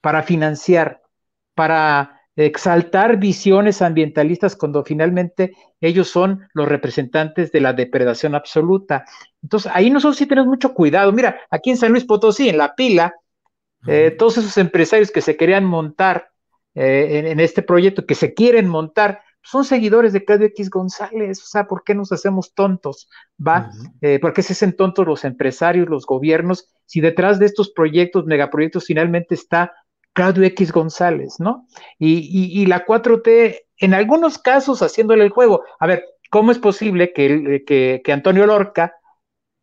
[0.00, 1.02] para financiar,
[1.54, 9.04] para exaltar visiones ambientalistas cuando finalmente ellos son los representantes de la depredación absoluta.
[9.42, 11.12] Entonces, ahí nosotros sí tenemos mucho cuidado.
[11.12, 13.14] Mira, aquí en San Luis Potosí, en la pila,
[13.86, 16.30] eh, todos esos empresarios que se querían montar
[16.74, 21.46] eh, en, este proyecto, que se quieren montar, son seguidores de Claudio X González, o
[21.46, 23.08] sea, ¿por qué nos hacemos tontos?
[23.44, 23.70] ¿Va?
[24.00, 28.26] Eh, ¿Por qué se hacen tontos los empresarios, los gobiernos, si detrás de estos proyectos,
[28.26, 29.72] megaproyectos, finalmente está
[30.12, 31.66] Claudio X González, ¿no?
[31.98, 35.64] Y, la 4T, en algunos casos, haciéndole el juego.
[35.80, 38.94] A ver, ¿cómo es posible que, que Antonio Lorca,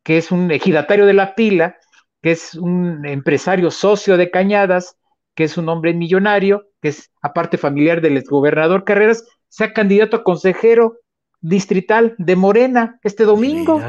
[0.04, 1.78] que es un ejidatario de la pila,
[2.22, 4.98] que es un empresario socio de Cañadas,
[5.36, 10.24] que es un hombre millonario, que es aparte familiar del exgobernador Carreras, sea candidato a
[10.24, 11.00] consejero
[11.42, 13.82] distrital de Morena este domingo.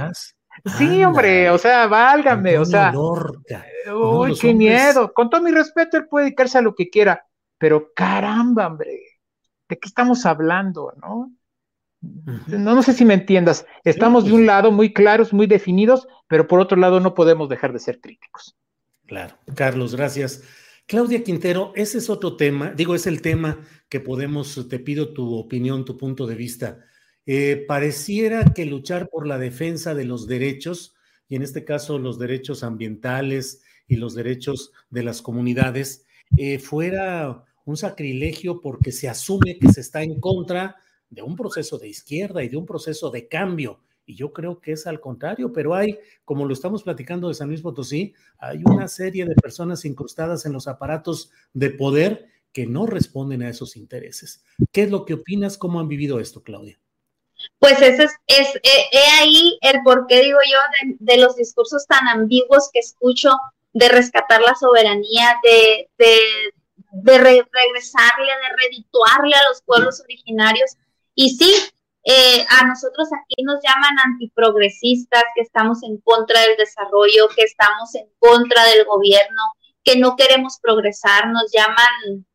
[0.78, 2.92] Sí, hombre, o sea, válgame, o sea.
[2.92, 5.12] Uy, qué miedo.
[5.12, 7.24] Con todo mi respeto, él puede dedicarse a lo que quiera,
[7.58, 9.00] pero caramba, hombre,
[9.68, 11.32] ¿de qué estamos hablando, no?
[12.46, 13.66] No, no sé si me entiendas.
[13.84, 17.72] Estamos de un lado muy claros, muy definidos, pero por otro lado no podemos dejar
[17.72, 18.56] de ser críticos.
[19.06, 19.34] Claro.
[19.54, 20.42] Carlos, gracias.
[20.90, 25.36] Claudia Quintero, ese es otro tema, digo, es el tema que podemos, te pido tu
[25.36, 26.80] opinión, tu punto de vista.
[27.26, 30.96] Eh, pareciera que luchar por la defensa de los derechos,
[31.28, 37.44] y en este caso los derechos ambientales y los derechos de las comunidades, eh, fuera
[37.64, 40.74] un sacrilegio porque se asume que se está en contra
[41.08, 43.78] de un proceso de izquierda y de un proceso de cambio.
[44.10, 47.46] Y yo creo que es al contrario, pero hay, como lo estamos platicando de San
[47.46, 52.86] Luis Potosí, hay una serie de personas incrustadas en los aparatos de poder que no
[52.86, 54.42] responden a esos intereses.
[54.72, 55.56] ¿Qué es lo que opinas?
[55.56, 56.76] ¿Cómo han vivido esto, Claudia?
[57.60, 58.60] Pues ese es, es
[59.20, 60.58] ahí el por qué digo yo
[60.98, 63.30] de, los discursos tan ambiguos que escucho
[63.72, 66.16] de rescatar la soberanía, de, de,
[66.94, 70.76] de regresarle, de redituarle a los pueblos originarios
[71.14, 71.54] y sí,
[72.04, 77.94] eh, a nosotros aquí nos llaman antiprogresistas, que estamos en contra del desarrollo, que estamos
[77.94, 79.42] en contra del gobierno,
[79.84, 82.26] que no queremos progresar, nos llaman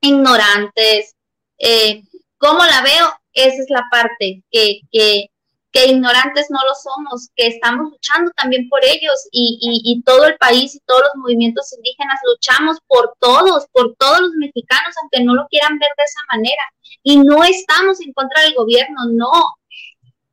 [0.00, 1.16] ignorantes.
[1.58, 2.02] Eh,
[2.38, 3.10] ¿Cómo la veo?
[3.32, 5.29] Esa es la parte que, que,
[5.72, 10.36] que ignorantes no lo somos, que estamos luchando también por ellos y, y, todo el
[10.36, 15.34] país y todos los movimientos indígenas luchamos por todos, por todos los mexicanos, aunque no
[15.34, 16.62] lo quieran ver de esa manera.
[17.02, 19.30] Y no estamos en contra del gobierno, no.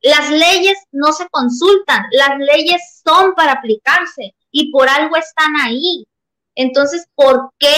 [0.02, 6.08] Las leyes no se consultan, las leyes son para aplicarse y por algo están ahí.
[6.56, 7.76] Entonces, ¿por qué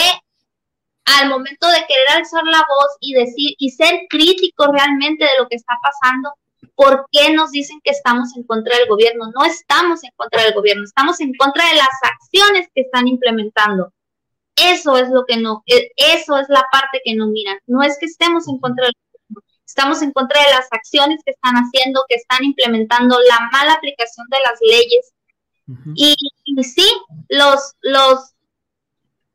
[1.18, 5.47] al momento de querer alzar la voz y decir y ser crítico realmente de lo
[5.47, 6.34] que está pasando,
[6.76, 9.32] ¿por qué nos dicen que estamos en contra del gobierno?
[9.36, 13.93] No estamos en contra del gobierno, estamos en contra de las acciones que están implementando.
[14.55, 17.57] Eso es lo que no, e, eso es la parte que no miran.
[17.68, 21.32] No es que estemos en contra del gobierno, estamos en contra de las acciones que
[21.32, 25.14] están haciendo, que están implementando, la mala aplicación de las leyes.
[25.95, 26.89] y, y, sí,
[27.30, 28.34] los, los,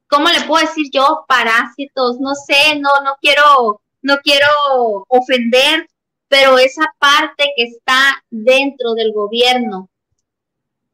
[0.08, 1.24] ¿cómo le puedo decir yo?
[1.28, 4.46] Parásitos, no sé, no, no quiero, no quiero
[5.08, 5.88] ofender,
[6.28, 9.88] pero esa parte que está dentro del gobierno,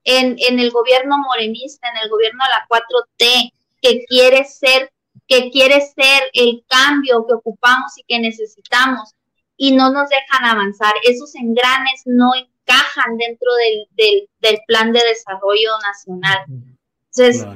[0.05, 3.53] en, el gobierno morenista, en el gobierno de la 4T,
[3.83, 4.91] que quiere ser,
[5.27, 9.15] que quiere ser el cambio que ocupamos y que necesitamos,
[9.57, 10.95] y no nos dejan avanzar.
[11.05, 13.49] Esos engranes no encajan dentro
[13.97, 16.39] del, del, plan de desarrollo nacional.
[16.49, 17.47] Entonces,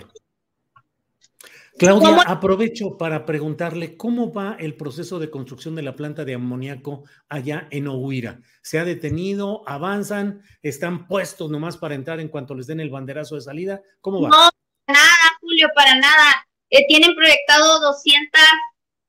[1.76, 7.04] Claudia, aprovecho para preguntarle cómo va el proceso de construcción de la planta de amoníaco
[7.28, 8.40] allá en Ohuira.
[8.62, 9.62] ¿Se ha detenido?
[9.66, 10.42] ¿Avanzan?
[10.62, 13.82] ¿Están puestos nomás para entrar en cuanto les den el banderazo de salida?
[14.00, 14.28] ¿Cómo va?
[14.28, 14.50] No,
[14.86, 16.46] nada, Julio, para nada.
[16.70, 18.40] Eh, tienen proyectado 200,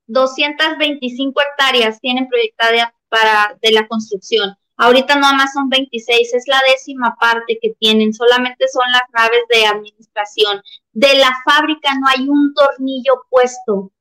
[0.07, 4.55] 225 hectáreas, tienen proyectada para de la construcción.
[4.77, 9.41] Ahorita nada más son 26, es la décima parte que tienen, solamente son las naves
[9.49, 10.61] de administración.
[10.91, 13.91] De la fábrica no hay un tornillo puesto,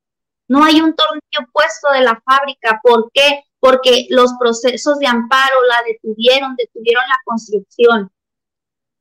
[0.48, 2.80] no hay un tornillo puesto de la fábrica.
[2.82, 3.44] ¿Por qué?
[3.60, 8.10] Porque los procesos de amparo la detuvieron, detuvieron la construcción.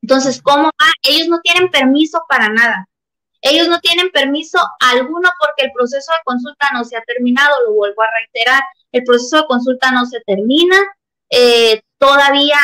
[0.02, 0.92] Entonces, ¿cómo va?
[1.02, 2.88] Ellos no tienen permiso para nada.
[3.42, 7.74] Ellos no tienen permiso alguno porque el proceso de consulta no se ha terminado, lo
[7.74, 8.64] vuelvo a reiterar,
[8.94, 10.78] el proceso de consulta no se termina,
[11.36, 12.60] eh, todavía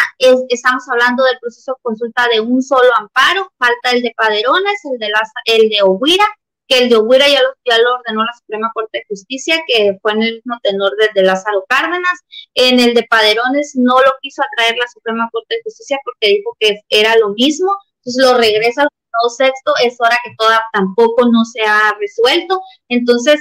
[0.49, 4.99] estamos hablando del proceso de consulta de un solo amparo, falta el de Paderones, el
[4.99, 6.25] de, las, el de Oguira,
[6.67, 9.97] que el de Oguira ya lo, ya lo ordenó la Suprema Corte de Justicia, que
[10.01, 12.19] fue en el mismo tenor de, Lázaro Cárdenas.
[12.53, 16.55] En el de Paderones no lo quiso atraer la Suprema Corte de Justicia porque dijo
[16.59, 18.89] que era lo mismo, entonces lo regresa al
[19.35, 22.61] sexto, es hora que toda tampoco no se ha resuelto.
[22.87, 23.39] Entonces,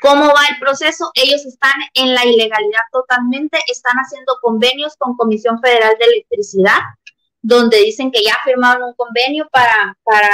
[0.00, 1.10] ¿Cómo va el proceso?
[1.14, 6.80] Ellos están en la ilegalidad totalmente, están haciendo convenios con Comisión Federal de Electricidad,
[7.42, 10.28] donde dicen que ya firmaron un convenio para, para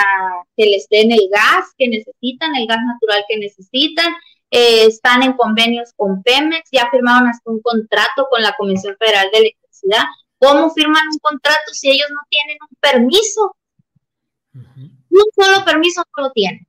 [0.56, 4.14] que les den el gas que necesitan, el gas natural que necesitan,
[4.50, 9.28] eh, están en convenios con Pemex, ya firmaron hasta un contrato con la Comisión Federal
[9.32, 10.04] de Electricidad.
[10.38, 13.56] ¿Cómo firman un contrato si ellos no tienen un permiso?
[14.54, 16.66] Un solo permiso no lo tienen.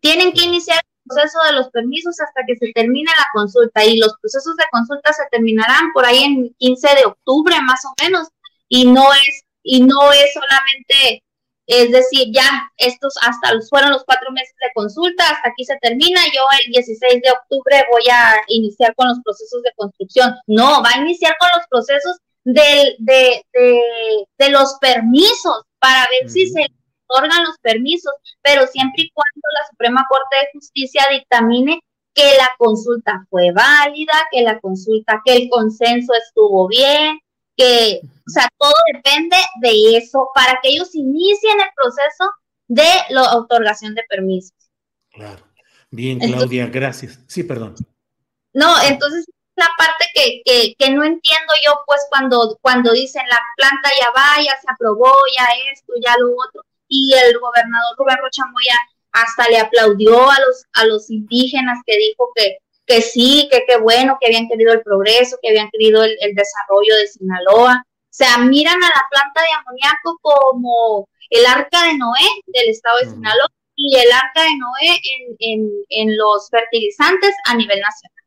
[0.00, 4.14] Tienen que iniciar proceso de los permisos hasta que se termine la consulta y los
[4.20, 8.28] procesos de consulta se terminarán por ahí en 15 de octubre más o menos
[8.68, 11.22] y no es y no es solamente
[11.68, 12.48] es decir, ya
[12.78, 17.22] estos hasta fueron los cuatro meses de consulta, hasta aquí se termina, yo el 16
[17.22, 20.34] de octubre voy a iniciar con los procesos de construcción.
[20.46, 23.42] No, va a iniciar con los procesos de, de,
[24.38, 26.66] de, los permisos para ver si se
[27.08, 31.80] otorgan los permisos, pero siempre y cuando la Suprema Corte de Justicia dictamine
[32.14, 37.18] que la consulta fue válida, que la consulta, que el consenso estuvo bien,
[37.56, 42.30] que, o sea, todo depende de eso para que ellos inicien el proceso
[42.68, 44.52] de la otorgación de permisos.
[45.10, 45.44] Claro.
[45.90, 47.20] Bien, Claudia, gracias.
[47.26, 47.74] Sí, perdón.
[48.52, 49.24] No, entonces
[49.56, 54.10] la parte que, que, que, no entiendo yo, pues cuando, cuando dicen la planta ya
[54.10, 58.74] va, ya se aprobó, ya esto, ya lo otro, y el gobernador Rubén Rochamoya
[59.12, 63.78] hasta le aplaudió a los, a los indígenas que dijo que, que sí, que qué
[63.78, 67.84] bueno, que habían querido el progreso, que habían querido el, desarrollo de Sinaloa.
[67.86, 72.98] O sea, miran a la planta de amoníaco como el arca de Noé del estado
[72.98, 75.00] de Sinaloa y el arca de Noé
[75.38, 78.24] en, en, los fertilizantes a nivel nacional.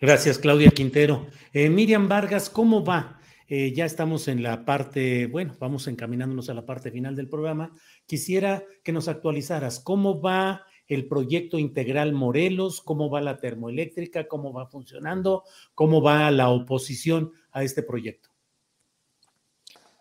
[0.00, 1.26] Gracias, Claudia Quintero.
[1.52, 3.20] Eh, Miriam Vargas, ¿cómo va?
[3.48, 7.72] Eh, ya estamos en la parte, bueno, vamos encaminándonos a la parte final del programa.
[8.06, 14.52] Quisiera que nos actualizaras cómo va el proyecto integral Morelos, cómo va la termoeléctrica, cómo
[14.52, 18.30] va funcionando, cómo va la oposición a este proyecto.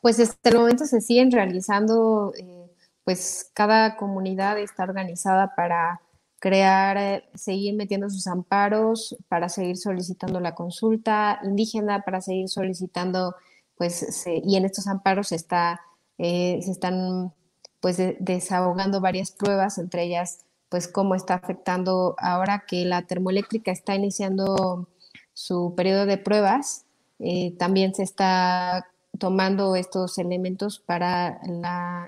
[0.02, 2.72] Pues hasta el momento se siguen realizando, eh,
[3.04, 6.02] pues cada comunidad está organizada para
[6.42, 13.36] crear, eh, seguir metiendo sus amparos, para seguir solicitando la consulta indígena, para seguir solicitando,
[13.78, 15.82] pues, y en estos amparos está,
[16.18, 17.34] eh, se están
[17.80, 23.94] pues desahogando varias pruebas, entre ellas pues cómo está afectando ahora que la termoeléctrica está
[23.94, 24.88] iniciando
[25.34, 26.86] su periodo de pruebas.
[27.20, 28.88] Eh, también se está
[29.20, 31.42] tomando estos elementos para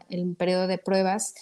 [0.09, 1.35] el periodo de pruebas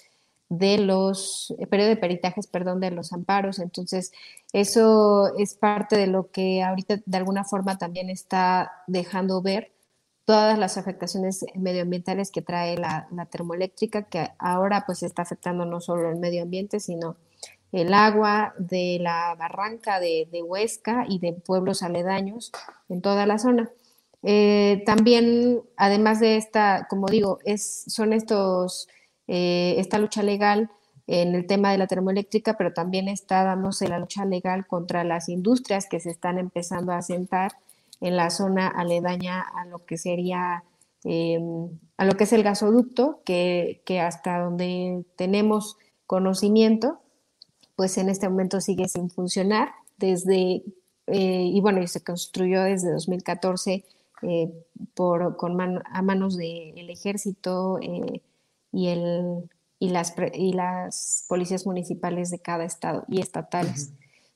[0.52, 3.58] de los, el periodo de peritajes, perdón, de los amparos.
[3.60, 4.12] Entonces,
[4.52, 9.72] eso es parte de lo que ahorita de alguna forma también está dejando ver
[10.26, 16.10] todas las afectaciones medioambientales que trae la, termoeléctrica, que ahora pues está afectando no solo
[16.10, 17.16] el medio ambiente, sino
[17.72, 22.52] el agua de la barranca de, Huesca y de pueblos aledaños
[22.90, 23.70] en toda la zona.
[24.24, 28.90] Eh, también, además de esta, como digo, es, son estos,
[29.28, 30.70] eh, esta lucha legal
[31.08, 35.30] en el tema de la termoeléctrica, pero también está dándose la lucha legal contra las
[35.30, 37.52] industrias que se están empezando a asentar
[38.00, 40.64] en la zona aledaña a lo que sería,
[41.04, 47.00] em, a lo que es el gasoducto, que, hasta donde tenemos conocimiento,
[47.76, 50.64] pues en este momento sigue sin funcionar desde,
[51.08, 53.86] eh, y bueno, y se construyó desde 2014
[54.24, 54.52] eh,
[54.94, 58.22] por, con a manos del ejército eh,
[58.72, 59.50] y, el,
[59.80, 63.92] y, las, y las policías municipales de cada estado y estatales.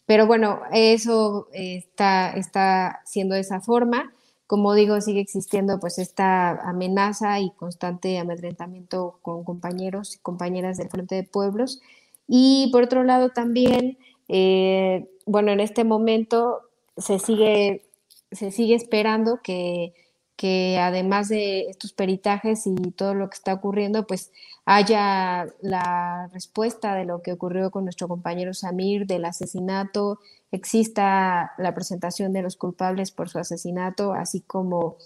[0.05, 4.13] Pero bueno, eso está, está siendo de esa forma.
[4.47, 10.89] Como digo, sigue existiendo pues esta amenaza y constante amedrentamiento con compañeros y compañeras del
[10.89, 11.81] Frente de Pueblos.
[12.27, 16.61] Y por otro lado también, eh, bueno, en este momento
[16.97, 17.85] se sigue,
[18.31, 19.93] se sigue esperando que,
[20.35, 24.31] que además de estos peritajes y todo lo que está ocurriendo, pues
[24.65, 30.19] haya la respuesta de lo que ocurrió con nuestro compañero Samir del asesinato,
[30.51, 34.97] exista la presentación de los culpables por su asesinato, así como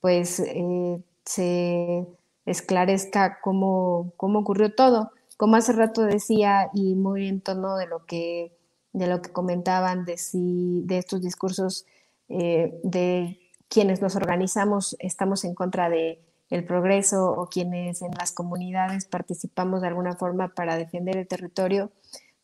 [0.00, 2.06] pues eh, se
[2.46, 5.12] esclarezca cómo, cómo ocurrió todo.
[5.36, 8.52] Como hace rato decía, y muy en tono de lo que,
[8.92, 11.86] de lo que comentaban de, si, de estos discursos
[12.28, 13.38] eh, de
[13.68, 19.82] quienes nos organizamos, estamos en contra de el progreso o quienes en las comunidades participamos
[19.82, 21.92] de alguna forma para defender el territorio,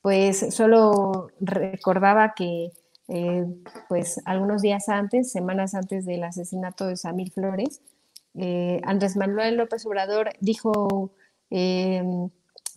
[0.03, 2.71] pues solo recordaba que
[3.09, 3.47] eh,
[3.89, 7.81] pues algunos días antes, semanas antes del asesinato de Samir Flores,
[8.35, 11.13] eh, Andrés Manuel López Obrador dijo
[11.51, 12.29] em,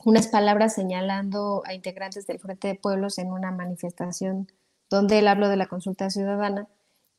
[0.05, 4.51] unas palabras señalando a integrantes del Frente de Pueblos en una manifestación
[4.89, 6.67] donde él habló de la consulta ciudadana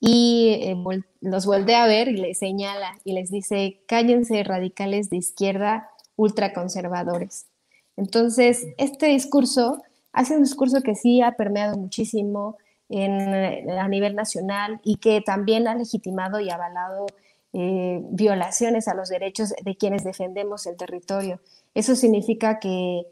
[0.01, 0.77] y eh,
[1.21, 7.47] los vuelve a ver y les señala y les dice, cállense radicales de izquierda ultraconservadores.
[7.97, 9.83] Entonces, este discurso
[10.13, 12.57] ha sido un discurso que sí ha permeado muchísimo
[12.91, 17.07] a nivel nacional y que también ha legitimado y avalado
[17.53, 21.41] eh, violaciones a los derechos de quienes defendemos el territorio.
[21.75, 23.05] Eso significa que,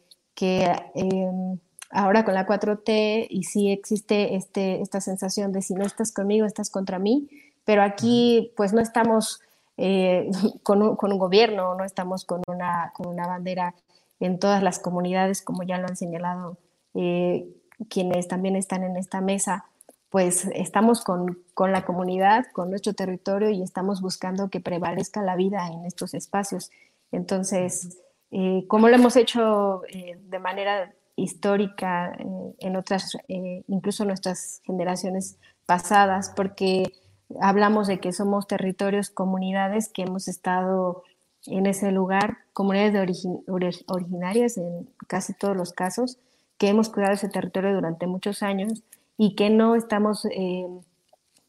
[0.94, 1.58] em,
[1.90, 6.46] ahora con la 4T y sí existe este, esta sensación de si no estás conmigo,
[6.46, 7.28] estás contra mí,
[7.64, 9.40] pero aquí pues no estamos
[9.76, 10.30] eh,
[10.62, 13.74] con, un, gobierno, no estamos con una, con una bandera
[14.20, 16.56] en todas las comunidades, como ya lo han señalado
[16.94, 17.48] eh,
[17.90, 19.66] quienes también están en esta mesa,
[20.08, 25.36] pues estamos con, con, la comunidad, con nuestro territorio y estamos buscando que prevalezca la
[25.36, 26.70] vida en estos espacios.
[27.12, 27.98] Entonces,
[28.30, 32.16] eh, como lo hemos hecho eh, de manera histórica
[32.58, 36.92] en otras, incluso nuestras generaciones pasadas, porque
[37.40, 41.02] hablamos de que somos territorios, comunidades que hemos estado
[41.46, 46.18] en ese lugar, comunidades de originarias en casi todos los casos,
[46.58, 48.82] que hemos cuidado ese territorio durante muchos años
[49.18, 50.66] y que no estamos eh,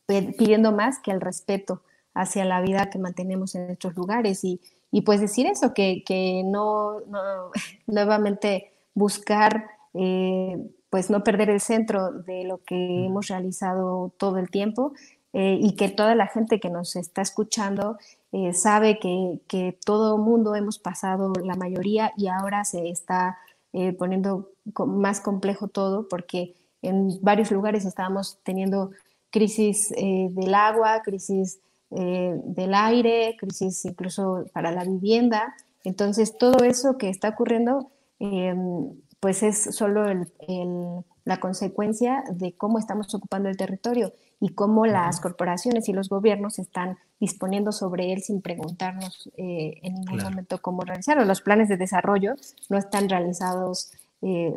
[0.08, 1.82] pidiendo más que el respeto
[2.14, 4.44] hacia la vida que mantenemos en estos lugares.
[4.44, 4.62] Y,
[4.92, 7.52] y pues decir eso, que, que no, no,
[7.88, 10.58] nuevamente buscar, eh,
[10.90, 14.94] pues no perder el centro de lo que hemos realizado todo el tiempo
[15.34, 17.98] eh, y que toda la gente que nos está escuchando
[18.54, 23.40] sabe que, que todo mundo hemos pasado la mayoría y ahora se está
[23.98, 24.52] poniendo
[24.86, 28.92] más complejo todo porque en varios lugares estábamos teniendo
[29.30, 31.60] crisis eh, del agua, crisis
[31.92, 35.56] eh, del aire, crisis incluso para la vivienda.
[35.84, 40.06] Entonces, todo eso que está ocurriendo, em, pues es solo
[41.26, 46.60] la consecuencia de cómo estamos ocupando el territorio y cómo las corporaciones y los gobiernos
[46.60, 51.26] están disponiendo sobre él sin preguntarnos eh, en ningún momento cómo realizarlo.
[51.26, 52.36] Los planes de desarrollo
[52.70, 53.92] no están realizados
[54.22, 54.54] eh,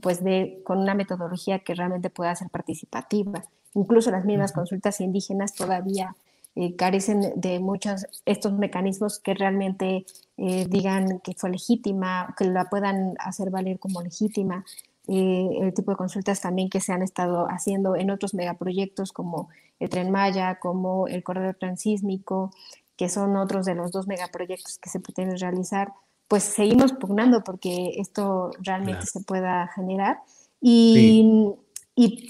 [0.00, 3.44] pues de, con una metodología que realmente pueda ser participativa.
[3.74, 6.14] Incluso las mismas consultas indígenas todavía
[6.56, 12.68] eh, carecen de muchos estos mecanismos que realmente eh, digan que fue legítima, que la
[12.68, 14.64] puedan hacer valer como legítima.
[15.06, 19.48] el tipo de consultas también que se han estado haciendo en otros megaproyectos como
[19.78, 22.50] el Tren Maya, como el Corredor Transísmico,
[22.96, 25.92] que son otros de los dos megaproyectos que se pretenden realizar,
[26.28, 30.20] pues seguimos pugnando porque esto realmente se pueda generar
[30.60, 31.54] y,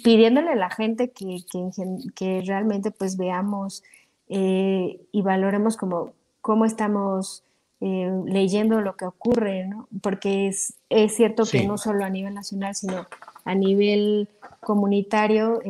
[0.05, 1.39] pidiéndole a la gente que,
[2.15, 3.83] que, realmente pues veamos
[4.29, 7.45] eh, y valoremos como cómo estamos
[7.81, 9.89] eh, leyendo lo que ocurre, ¿no?
[10.03, 13.07] porque es, es cierto que no solo a nivel nacional, sino
[13.45, 14.29] a nivel
[14.61, 15.61] comunitario,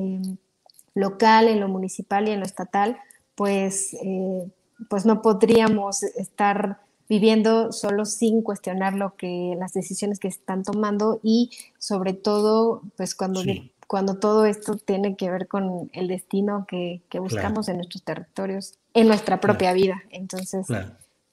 [0.95, 2.97] local, en lo municipal y en lo estatal,
[3.35, 4.51] pues, eh,
[4.89, 6.79] pues no podríamos estar
[7.09, 13.15] viviendo solo sin cuestionar lo que las decisiones que están tomando y sobre todo pues
[13.15, 13.43] cuando
[13.87, 19.09] cuando todo esto tiene que ver con el destino que, buscamos en nuestros territorios en
[19.09, 20.03] nuestra propia vida.
[20.11, 20.67] Entonces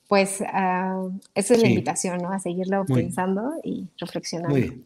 [0.08, 2.32] pues uh, esa es la invitación ¿no?
[2.32, 4.50] a seguirlo pensando y reflexionando.
[4.52, 4.86] Muy bien.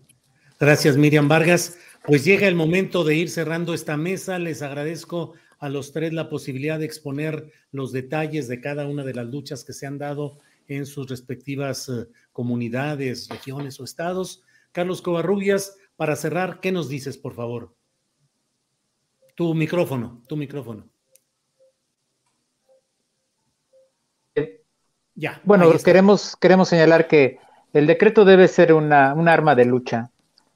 [0.59, 1.77] gracias Miriam Vargas.
[2.05, 4.39] Pues llega el momento de ir cerrando esta mesa.
[4.39, 9.15] Les agradezco a los tres la posibilidad de exponer los detalles de cada una de
[9.15, 10.39] las luchas que se han dado
[10.69, 14.43] en sus respectivas eh, comunidades, regiones o estados.
[14.71, 17.75] Carlos Covarrubias, para cerrar, ¿qué nos dices, por favor?
[19.35, 20.87] Tu micrófono, tu micrófono.
[25.15, 25.41] Ya.
[25.43, 27.39] Bueno, queremos, queremos señalar que
[27.73, 30.11] el decreto debe ser una, un arma de lucha.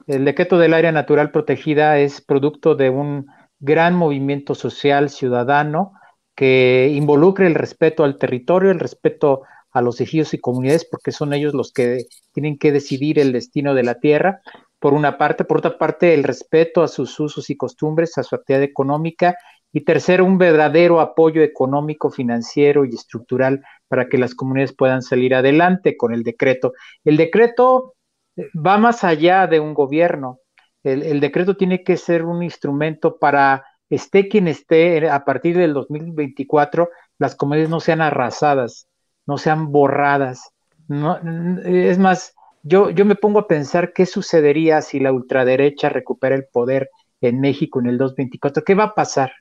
[0.06, 3.26] El decreto del área natural protegida es producto de un
[3.60, 5.94] gran movimiento social ciudadano
[6.36, 11.34] que involucre el respeto al territorio, el respeto a los ejidos y comunidades porque son
[11.34, 14.42] ellos los que tienen que decidir el destino de la tierra,
[14.82, 18.34] por una parte, por otra parte, el respeto a sus usos y costumbres, a su
[18.34, 19.36] actividad económica,
[19.72, 25.36] y tercero, un verdadero apoyo económico, financiero y estructural para que las comunidades puedan salir
[25.36, 26.74] adelante con el decreto.
[27.06, 27.94] El decreto
[28.36, 30.40] eh, va más allá de un gobierno.
[30.84, 35.76] El, el decreto tiene que ser un instrumento para, esté quien esté, a partir del
[35.76, 38.88] 2024, las comunidades no sean arrasadas,
[39.28, 40.50] no sean borradas.
[40.88, 41.20] No,
[41.64, 42.34] es más,
[42.64, 46.90] yo, yo me pongo a pensar qué sucedería si la ultraderecha recupera el poder
[47.22, 48.64] en México en el 2024.
[48.64, 49.32] ¿Qué va a pasar?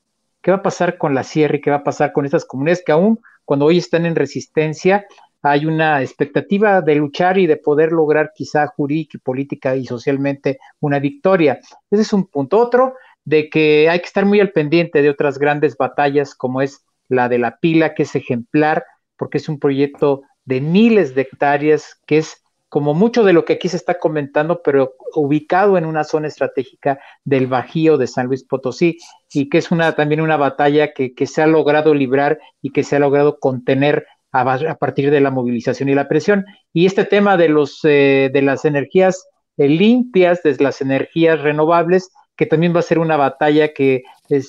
[0.42, 2.92] ¿Qué va a pasar con la sierra qué va a pasar con estas comunidades que
[2.92, 5.06] aún cuando hoy están en resistencia
[5.42, 10.98] hay una expectativa de luchar y de poder lograr quizá jurídica, política y socialmente una
[10.98, 11.58] victoria?
[11.90, 12.58] Ese es un punto.
[12.58, 12.94] Otro,
[13.24, 17.28] de que hay que estar muy al pendiente de otras grandes batallas como es la
[17.28, 18.84] de la pila, que es ejemplar
[19.16, 23.54] porque es un proyecto de miles de hectáreas que es como mucho de lo que
[23.54, 28.44] aquí se está comentando, pero ubicado en una zona estratégica del Bajío de San Luis
[28.44, 28.96] Potosí,
[29.32, 32.94] y que es una, también una batalla que, se ha logrado librar y que se
[32.96, 36.46] ha logrado contener a, partir de la movilización y la presión.
[36.72, 42.12] Y este tema de, los, eh, de las energías eh, limpias, de las energías renovables,
[42.36, 44.04] que también va a ser una batalla que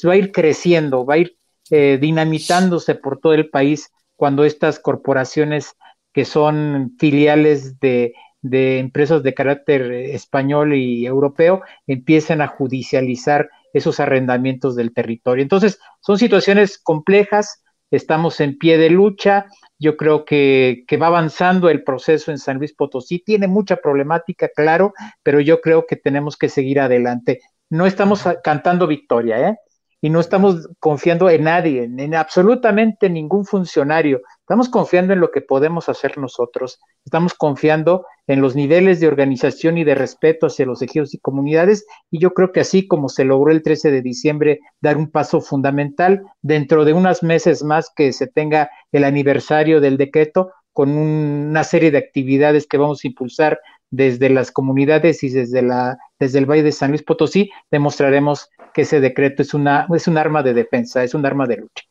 [0.08, 1.38] va a ir creciendo, va a ir
[1.72, 5.74] eh, dinamitándose por todo el país cuando estas corporaciones
[6.14, 14.76] que son filiales de, empresas de carácter español y europeo, empiecen a judicializar esos arrendamientos
[14.76, 15.42] del territorio.
[15.42, 19.46] Entonces, son situaciones complejas, estamos en pie de lucha,
[19.80, 24.50] yo creo que, que, va avanzando el proceso en San Luis Potosí, tiene mucha problemática,
[24.56, 24.94] claro,
[25.24, 27.40] pero yo creo que tenemos que seguir adelante.
[27.70, 29.58] No estamos cantando victoria, ¿eh?
[30.02, 34.22] Y no estamos confiando en nadie, en absolutamente ningún funcionario.
[34.40, 36.80] Estamos confiando en lo que podemos hacer nosotros.
[37.06, 41.86] Estamos confiando en los niveles de organización y de respeto hacia los ejidos y comunidades.
[42.10, 45.40] Y yo creo que así como se logró el 13 de diciembre dar un paso
[45.40, 51.64] fundamental, dentro de unos meses más que se tenga el aniversario del decreto, con una
[51.64, 53.60] serie de actividades que vamos a impulsar
[53.92, 58.84] desde las comunidades y desde, la, desde el Valle de San Luis Potosí, demostraremos que
[58.84, 61.86] ese decreto es, una, es un arma de defensa, es un arma de lucha.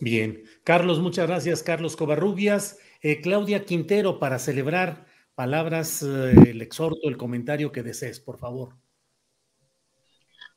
[0.00, 2.78] Bien, Carlos, muchas gracias, Carlos Covarrubias.
[3.00, 8.74] Eh, Claudia Quintero, para celebrar palabras, eh, el exhorto, el comentario que desees, por favor.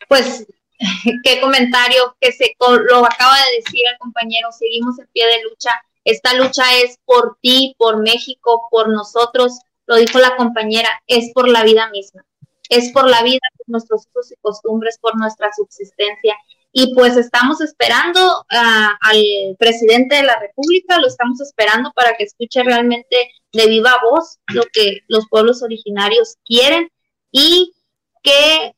[0.07, 0.47] Pues,
[1.23, 5.71] qué comentario que se lo acaba de decir el compañero, seguimos en pie de lucha.
[6.03, 11.47] Esta lucha es por ti, por México, por nosotros, lo dijo la compañera, es por
[11.47, 12.25] la vida misma,
[12.69, 16.35] es por la vida, por nuestros usos y costumbres, por nuestra subsistencia.
[16.71, 22.25] Y pues estamos esperando ah, al presidente de la República, lo estamos esperando para que
[22.25, 26.91] escuche realmente de viva voz lo que los pueblos originarios quieren
[27.31, 27.73] y
[28.21, 28.75] que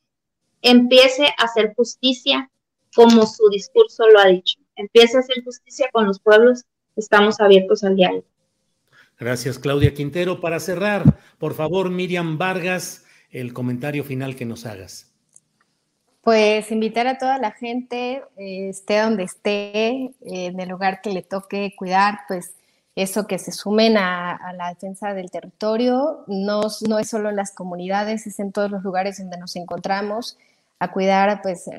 [0.62, 2.50] empiece a hacer justicia
[2.94, 4.58] como su discurso lo ha dicho.
[4.76, 6.64] Empiece a hacer justicia con los pueblos,
[6.96, 8.24] estamos abiertos al diálogo.
[9.18, 10.40] Gracias, Claudia Quintero.
[10.40, 15.06] Para cerrar, por favor, Miriam Vargas, el comentario final que nos hagas.
[16.22, 21.22] Pues invitar a toda la gente, eh, esté donde esté, en el lugar que le
[21.22, 22.52] toque cuidar, pues
[22.94, 27.52] eso que se sumen a, la defensa del territorio, no, no, es solo en las
[27.52, 30.36] comunidades, es en todos los lugares donde nos encontramos,
[30.78, 31.70] a cuidar pues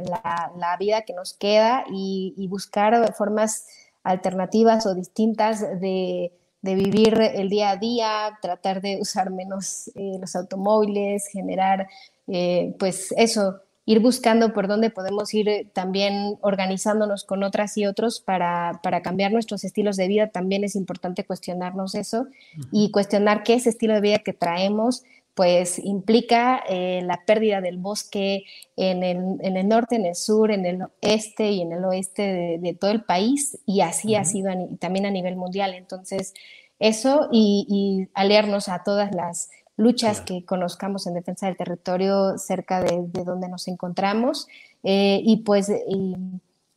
[0.58, 3.68] la, vida que nos queda y buscar formas
[4.04, 6.32] alternativas o distintas de
[6.62, 11.88] de vivir el día a día, tratar de usar menos eh, los automóviles, generar,
[12.28, 17.88] eh, pues eso, ir buscando por dónde podemos ir eh, también organizándonos con otras y
[17.88, 20.28] otros para, para, cambiar nuestros estilos de vida.
[20.28, 22.28] También es importante cuestionarnos eso
[22.72, 25.04] y cuestionar qué ese estilo de vida que traemos
[25.34, 28.44] pues implica la pérdida del bosque
[28.76, 32.60] en el, en el, norte, en el sur, en el este y en el oeste
[32.60, 35.74] de, todo el país y así ha sido también a nivel mundial.
[35.74, 36.34] Entonces,
[36.82, 43.08] eso y, aliarnos a todas las luchas que conozcamos en defensa del territorio cerca de,
[43.24, 44.48] donde nos encontramos
[44.84, 45.72] eh, y pues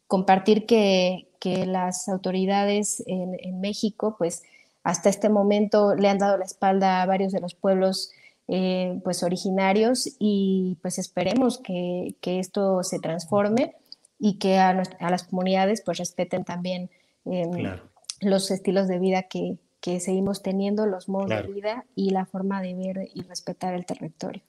[0.06, 1.28] compartir que,
[1.66, 4.44] las autoridades en, México pues
[4.82, 8.12] hasta este momento le han dado la espalda a varios de los pueblos
[8.48, 13.74] eh, pues originarios y pues esperemos que, esto se transforme
[14.18, 16.90] y que a, las comunidades pues respeten también
[17.24, 17.78] em,
[18.20, 22.62] los estilos de vida que, que seguimos teniendo los modos de vida y la forma
[22.62, 24.42] de ver y respetar el territorio.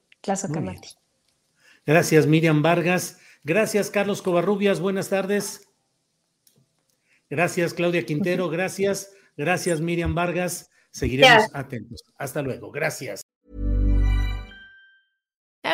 [1.84, 3.18] Gracias, Miriam Vargas.
[3.44, 4.80] Gracias, Carlos Covarrubias.
[4.80, 5.68] Buenas tardes.
[7.28, 8.48] Gracias, Claudia Quintero.
[8.48, 9.12] Gracias.
[9.36, 10.70] Gracias, Miriam Vargas.
[10.90, 12.02] Seguiremos atentos.
[12.16, 12.70] Hasta luego.
[12.70, 13.35] Gracias.